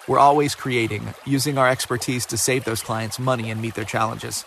We're 0.09 0.19
always 0.19 0.57
creating, 0.57 1.15
using 1.25 1.57
our 1.57 1.69
expertise 1.69 2.27
to 2.27 2.37
save 2.37 2.65
those 2.65 2.83
clients 2.83 3.21
money 3.21 3.49
and 3.53 3.63
meet 3.63 3.77
their 3.77 3.85
challenges. 3.85 4.45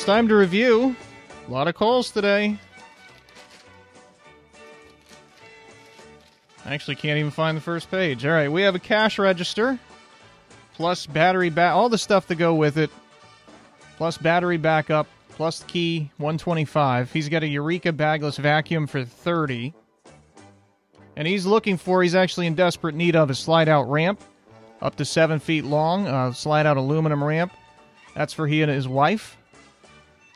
It's 0.03 0.07
time 0.09 0.27
to 0.27 0.35
review. 0.35 0.97
A 1.47 1.49
lot 1.49 1.69
of 1.69 1.75
calls 1.75 2.11
today. 2.11 2.57
I 6.65 6.73
actually 6.73 6.97
can't 6.97 7.17
even 7.17 7.31
find 7.31 7.55
the 7.55 7.61
first 7.61 7.89
page. 7.89 8.25
All 8.25 8.33
right, 8.33 8.51
we 8.51 8.63
have 8.63 8.75
a 8.75 8.79
cash 8.79 9.17
register, 9.17 9.79
plus 10.73 11.05
battery 11.05 11.49
back, 11.49 11.73
all 11.73 11.87
the 11.87 11.97
stuff 11.97 12.27
to 12.27 12.35
go 12.35 12.53
with 12.53 12.77
it, 12.77 12.89
plus 13.95 14.17
battery 14.17 14.57
backup, 14.57 15.07
plus 15.29 15.59
the 15.59 15.67
key, 15.67 16.11
125. 16.17 17.09
He's 17.13 17.29
got 17.29 17.43
a 17.43 17.47
Eureka 17.47 17.93
bagless 17.93 18.35
vacuum 18.35 18.87
for 18.87 19.05
30. 19.05 19.73
And 21.15 21.25
he's 21.25 21.45
looking 21.45 21.77
for, 21.77 22.03
he's 22.03 22.13
actually 22.13 22.47
in 22.47 22.55
desperate 22.55 22.95
need 22.95 23.15
of 23.15 23.29
a 23.29 23.35
slide 23.35 23.69
out 23.69 23.89
ramp, 23.89 24.19
up 24.81 24.97
to 24.97 25.05
seven 25.05 25.39
feet 25.39 25.63
long, 25.63 26.07
uh, 26.07 26.33
slide 26.33 26.65
out 26.65 26.75
aluminum 26.75 27.23
ramp. 27.23 27.53
That's 28.15 28.33
for 28.33 28.47
he 28.47 28.61
and 28.63 28.69
his 28.69 28.85
wife. 28.85 29.37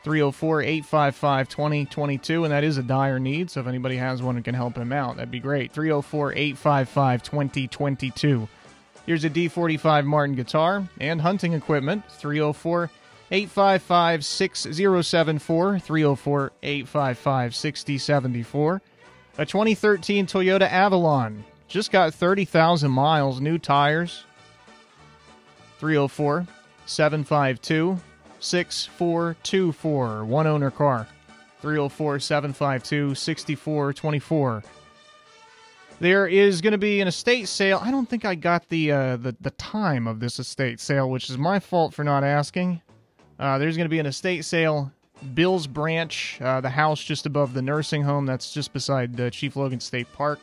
304 0.02 0.62
855 0.62 1.48
2022, 1.48 2.44
and 2.44 2.52
that 2.52 2.64
is 2.64 2.78
a 2.78 2.82
dire 2.82 3.18
need. 3.18 3.50
So 3.50 3.60
if 3.60 3.66
anybody 3.66 3.96
has 3.96 4.22
one 4.22 4.36
and 4.36 4.44
can 4.44 4.54
help 4.54 4.76
him 4.76 4.92
out, 4.92 5.16
that'd 5.16 5.30
be 5.30 5.40
great. 5.40 5.72
304 5.72 6.32
855 6.32 7.22
2022. 7.22 8.48
Here's 9.06 9.24
a 9.24 9.30
D45 9.30 10.04
Martin 10.04 10.36
guitar 10.36 10.88
and 11.00 11.20
hunting 11.20 11.52
equipment. 11.54 12.04
304 12.12 12.90
855 13.30 14.24
6074. 14.24 15.78
304 15.78 16.52
855 16.62 17.54
6074. 17.54 18.82
A 19.38 19.46
2013 19.46 20.26
Toyota 20.26 20.70
Avalon. 20.70 21.44
Just 21.68 21.90
got 21.90 22.14
30,000 22.14 22.90
miles, 22.90 23.40
new 23.40 23.58
tires. 23.58 24.24
304 25.78 26.46
752 26.86 27.98
6424. 28.40 30.24
One 30.24 30.46
owner 30.46 30.70
car. 30.70 31.06
304 31.60 32.20
752 32.20 33.14
6424. 33.14 34.62
There 36.00 36.28
is 36.28 36.60
going 36.60 36.72
to 36.72 36.78
be 36.78 37.00
an 37.00 37.08
estate 37.08 37.48
sale. 37.48 37.80
I 37.82 37.90
don't 37.90 38.08
think 38.08 38.24
I 38.24 38.36
got 38.36 38.68
the, 38.68 38.92
uh, 38.92 39.16
the 39.16 39.34
the 39.40 39.50
time 39.52 40.06
of 40.06 40.20
this 40.20 40.38
estate 40.38 40.78
sale, 40.78 41.10
which 41.10 41.28
is 41.28 41.36
my 41.36 41.58
fault 41.58 41.92
for 41.92 42.04
not 42.04 42.22
asking. 42.22 42.80
Uh, 43.38 43.58
there's 43.58 43.76
going 43.76 43.86
to 43.86 43.90
be 43.90 43.98
an 43.98 44.06
estate 44.06 44.44
sale, 44.44 44.92
Bill's 45.34 45.66
Branch, 45.66 46.38
uh, 46.40 46.60
the 46.60 46.70
house 46.70 47.02
just 47.02 47.26
above 47.26 47.54
the 47.54 47.62
nursing 47.62 48.02
home 48.02 48.26
that's 48.26 48.52
just 48.52 48.72
beside 48.72 49.20
uh, 49.20 49.30
Chief 49.30 49.56
Logan 49.56 49.80
State 49.80 50.12
Park. 50.12 50.40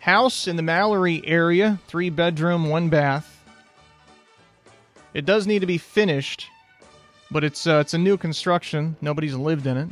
house 0.00 0.48
in 0.48 0.56
the 0.56 0.62
Mallory 0.62 1.22
area, 1.26 1.78
three 1.86 2.10
bedroom, 2.10 2.68
one 2.68 2.88
bath. 2.88 3.34
It 5.14 5.24
does 5.24 5.46
need 5.46 5.60
to 5.60 5.66
be 5.66 5.78
finished, 5.78 6.48
but 7.30 7.44
it's 7.44 7.66
uh, 7.66 7.78
it's 7.80 7.94
a 7.94 7.98
new 7.98 8.16
construction. 8.16 8.96
Nobody's 9.00 9.34
lived 9.34 9.66
in 9.66 9.76
it. 9.76 9.88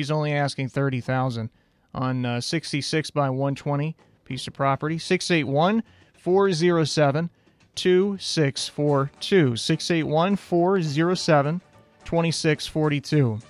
He's 0.00 0.10
only 0.10 0.32
asking 0.32 0.70
thirty 0.70 1.02
thousand 1.02 1.50
on 1.92 2.24
uh, 2.24 2.40
sixty 2.40 2.80
six 2.80 3.10
by 3.10 3.28
one 3.28 3.54
twenty 3.54 3.96
piece 4.24 4.46
of 4.46 4.54
property. 4.54 4.96
Six 4.96 5.30
eight 5.30 5.44
one 5.44 5.82
four 6.14 6.52
zero 6.52 6.84
seven 6.84 7.28
two 7.74 8.16
six 8.18 8.66
four 8.66 9.10
two. 9.20 9.56
Six 9.56 9.90
eight 9.90 10.04
one 10.04 10.36
four 10.36 10.80
zero 10.80 11.12
seven 11.12 11.60
twenty 12.06 12.30
six 12.30 12.66
forty 12.66 12.98
two. 12.98 13.40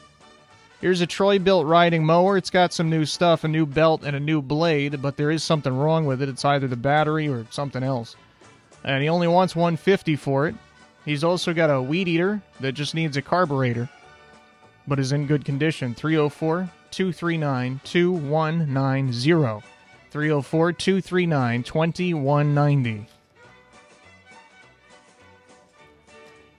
Here's 0.80 1.00
a 1.00 1.06
Troy-Bilt 1.06 1.68
riding 1.68 2.04
mower. 2.04 2.36
It's 2.36 2.50
got 2.50 2.72
some 2.72 2.90
new 2.90 3.04
stuff, 3.04 3.44
a 3.44 3.48
new 3.48 3.64
belt, 3.64 4.02
and 4.02 4.16
a 4.16 4.20
new 4.20 4.42
blade, 4.42 5.00
but 5.00 5.16
there 5.16 5.30
is 5.30 5.44
something 5.44 5.72
wrong 5.72 6.04
with 6.04 6.20
it. 6.20 6.28
It's 6.28 6.44
either 6.44 6.66
the 6.66 6.74
battery 6.74 7.28
or 7.28 7.46
something 7.50 7.84
else. 7.84 8.16
And 8.82 9.04
he 9.04 9.08
only 9.08 9.28
wants 9.28 9.54
150 9.54 10.16
for 10.16 10.48
it. 10.48 10.56
He's 11.04 11.22
also 11.22 11.54
got 11.54 11.70
a 11.70 11.80
weed 11.80 12.08
eater 12.08 12.42
that 12.58 12.72
just 12.72 12.96
needs 12.96 13.16
a 13.16 13.22
carburetor, 13.22 13.88
but 14.86 14.98
is 14.98 15.12
in 15.12 15.26
good 15.26 15.44
condition. 15.44 15.94
304 15.94 16.70
239 16.90 17.80
2190. 17.84 19.66
304 20.10 20.72
239 20.72 21.62
2190. 21.62 23.06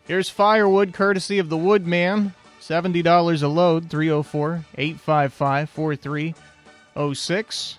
Here's 0.08 0.30
firewood 0.30 0.94
courtesy 0.94 1.40
of 1.40 1.50
the 1.50 1.58
Woodman. 1.58 2.34
$70 2.60 3.44
a 3.44 3.48
load, 3.48 3.90
304 3.90 4.66
855 4.78 5.70
4306. 5.70 7.78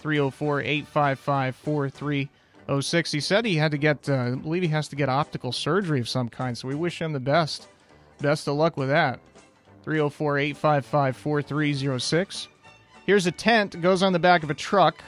304 0.00 0.60
855 0.60 1.56
4306. 1.56 3.12
He 3.12 3.20
said 3.20 3.44
he 3.44 3.56
had 3.56 3.70
to 3.72 3.78
get, 3.78 4.08
uh, 4.08 4.14
I 4.14 4.34
believe 4.34 4.62
he 4.62 4.68
has 4.68 4.88
to 4.88 4.96
get 4.96 5.08
optical 5.08 5.52
surgery 5.52 6.00
of 6.00 6.08
some 6.08 6.28
kind, 6.28 6.56
so 6.56 6.68
we 6.68 6.74
wish 6.74 7.00
him 7.00 7.12
the 7.12 7.20
best. 7.20 7.68
Best 8.20 8.48
of 8.48 8.56
luck 8.56 8.76
with 8.76 8.88
that. 8.88 9.20
304 9.82 10.38
855 10.38 11.16
4306. 11.16 12.48
Here's 13.06 13.26
a 13.26 13.32
tent, 13.32 13.80
goes 13.80 14.02
on 14.02 14.12
the 14.12 14.18
back 14.18 14.42
of 14.42 14.50
a 14.50 14.54
truck, 14.54 15.02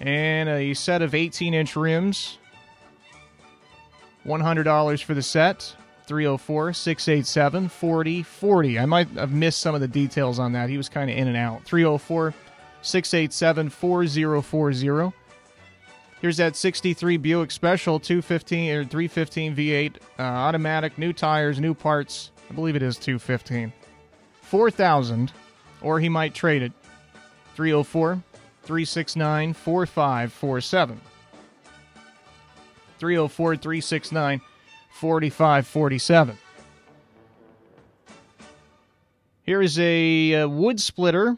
and 0.00 0.48
a 0.48 0.74
set 0.74 1.02
of 1.02 1.14
18 1.14 1.54
inch 1.54 1.76
rims. 1.76 2.38
$100 4.26 5.02
for 5.02 5.14
the 5.14 5.22
set. 5.22 5.74
304 6.06 6.72
687 6.72 7.68
4040. 7.68 8.78
I 8.78 8.86
might 8.86 9.08
have 9.10 9.32
missed 9.32 9.60
some 9.60 9.74
of 9.74 9.82
the 9.82 9.88
details 9.88 10.38
on 10.38 10.52
that. 10.52 10.70
He 10.70 10.78
was 10.78 10.88
kind 10.88 11.10
of 11.10 11.16
in 11.16 11.28
and 11.28 11.36
out. 11.36 11.64
304 11.64 12.34
687 12.80 13.68
4040. 13.68 15.12
Here's 16.20 16.38
that 16.38 16.56
63 16.56 17.16
Buick 17.18 17.50
Special 17.50 18.00
215 18.00 18.70
or 18.72 18.84
315 18.84 19.54
V8 19.54 19.96
uh, 20.18 20.22
automatic, 20.22 20.98
new 20.98 21.12
tires, 21.12 21.60
new 21.60 21.74
parts. 21.74 22.32
I 22.48 22.54
believe 22.54 22.76
it 22.76 22.82
is 22.82 22.96
215. 22.96 23.72
4000 24.42 25.32
or 25.82 26.00
he 26.00 26.08
might 26.08 26.34
trade 26.34 26.62
it. 26.62 26.72
304 27.54 28.22
369 28.62 29.52
4547. 29.52 31.00
304 32.98 33.56
369 33.56 34.40
4547. 34.90 36.38
Here 39.44 39.62
is 39.62 39.78
a, 39.78 40.32
a, 40.32 40.48
wood 40.48 40.80
splitter 40.80 41.36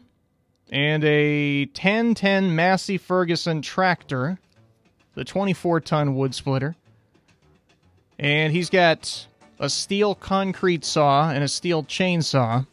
and 0.69 1.03
a 1.03 1.65
1010 1.67 2.55
Massey 2.55 2.97
Ferguson 2.97 3.61
tractor, 3.61 4.39
the 5.13 5.23
24 5.23 5.79
ton 5.81 6.15
wood 6.15 6.35
splitter. 6.35 6.75
And 8.19 8.51
he's 8.51 8.69
got 8.69 9.27
a 9.61 9.67
Stihl 9.67 10.19
concrete 10.19 10.83
saw 10.83 11.29
and 11.29 11.43
a 11.43 11.47
Stihl 11.47 11.87
chainsaw. 11.87 12.67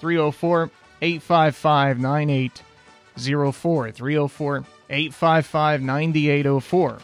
304 0.00 0.70
855 1.00 2.00
9804. 2.00 3.90
304 3.92 4.64
855 4.90 5.82
9804. 5.82 6.98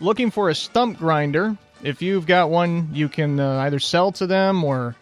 looking 0.00 0.30
for 0.30 0.50
a 0.50 0.54
stump 0.54 0.98
grinder. 0.98 1.56
If 1.82 2.02
you've 2.02 2.26
got 2.26 2.50
one, 2.50 2.90
you 2.92 3.08
can 3.08 3.40
uh, 3.40 3.60
either 3.60 3.78
sell 3.78 4.12
to 4.12 4.26
them 4.26 4.62
or 4.62 4.94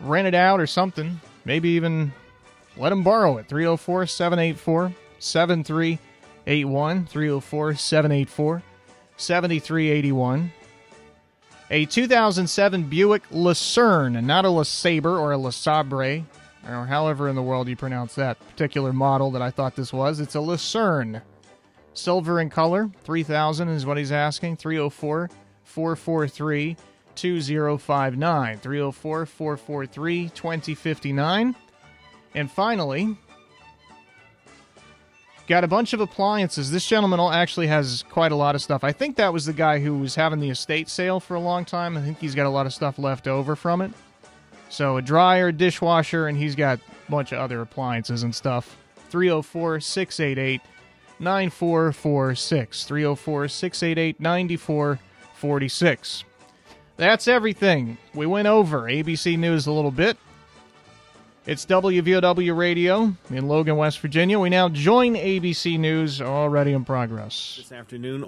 rent 0.00 0.28
it 0.28 0.34
out 0.34 0.60
or 0.60 0.66
something. 0.66 1.20
Maybe 1.44 1.70
even 1.70 2.12
let 2.76 2.90
them 2.90 3.02
borrow 3.02 3.38
it. 3.38 3.48
304 3.48 4.06
784 4.06 4.92
7381. 5.18 7.06
304 7.06 7.74
784 7.74 8.62
7381. 9.16 10.52
A 11.70 11.86
2007 11.86 12.82
Buick 12.84 13.22
Lucerne, 13.30 14.26
not 14.26 14.44
a 14.44 14.48
LeSabre 14.48 15.18
or 15.18 15.32
a 15.32 15.38
LeSabre, 15.38 16.24
or 16.68 16.86
however 16.86 17.28
in 17.28 17.34
the 17.34 17.42
world 17.42 17.68
you 17.68 17.76
pronounce 17.76 18.14
that 18.14 18.38
particular 18.50 18.92
model 18.92 19.30
that 19.30 19.42
I 19.42 19.50
thought 19.50 19.74
this 19.74 19.92
was. 19.92 20.20
It's 20.20 20.34
a 20.34 20.40
Lucerne. 20.40 21.22
Silver 21.94 22.40
in 22.40 22.50
color, 22.50 22.90
3000 23.04 23.68
is 23.68 23.86
what 23.86 23.96
he's 23.96 24.12
asking. 24.12 24.56
304 24.56 25.30
443 25.64 26.76
2059. 27.14 28.58
304 28.58 29.26
443 29.26 30.28
2059. 30.30 31.54
And 32.34 32.50
finally, 32.50 33.16
got 35.52 35.64
a 35.64 35.68
bunch 35.68 35.92
of 35.92 36.00
appliances. 36.00 36.70
This 36.70 36.86
gentleman 36.86 37.20
actually 37.20 37.66
has 37.66 38.06
quite 38.08 38.32
a 38.32 38.34
lot 38.34 38.54
of 38.54 38.62
stuff. 38.62 38.84
I 38.84 38.92
think 38.92 39.16
that 39.16 39.34
was 39.34 39.44
the 39.44 39.52
guy 39.52 39.80
who 39.80 39.98
was 39.98 40.14
having 40.14 40.40
the 40.40 40.48
estate 40.48 40.88
sale 40.88 41.20
for 41.20 41.34
a 41.34 41.40
long 41.40 41.66
time. 41.66 41.94
I 41.94 42.00
think 42.00 42.20
he's 42.20 42.34
got 42.34 42.46
a 42.46 42.48
lot 42.48 42.64
of 42.64 42.72
stuff 42.72 42.98
left 42.98 43.28
over 43.28 43.54
from 43.54 43.82
it. 43.82 43.90
So 44.70 44.96
a 44.96 45.02
dryer, 45.02 45.52
dishwasher, 45.52 46.26
and 46.26 46.38
he's 46.38 46.54
got 46.54 46.78
a 46.78 47.10
bunch 47.10 47.32
of 47.32 47.38
other 47.38 47.60
appliances 47.60 48.22
and 48.22 48.34
stuff. 48.34 48.78
304 49.10 49.80
688 49.80 50.62
9446. 51.20 52.84
304 52.84 53.48
688 53.48 54.20
9446. 54.20 56.24
That's 56.96 57.28
everything. 57.28 57.98
We 58.14 58.24
went 58.24 58.48
over 58.48 58.84
ABC 58.84 59.38
News 59.38 59.66
a 59.66 59.72
little 59.72 59.90
bit. 59.90 60.16
It's 61.44 61.66
WVOW 61.66 62.56
Radio 62.56 63.16
in 63.28 63.48
Logan, 63.48 63.76
West 63.76 63.98
Virginia. 63.98 64.38
We 64.38 64.48
now 64.48 64.68
join 64.68 65.14
ABC 65.14 65.76
News 65.76 66.22
already 66.22 66.70
in 66.72 66.84
progress. 66.84 67.56
This 67.58 67.72
afternoon, 67.72 68.20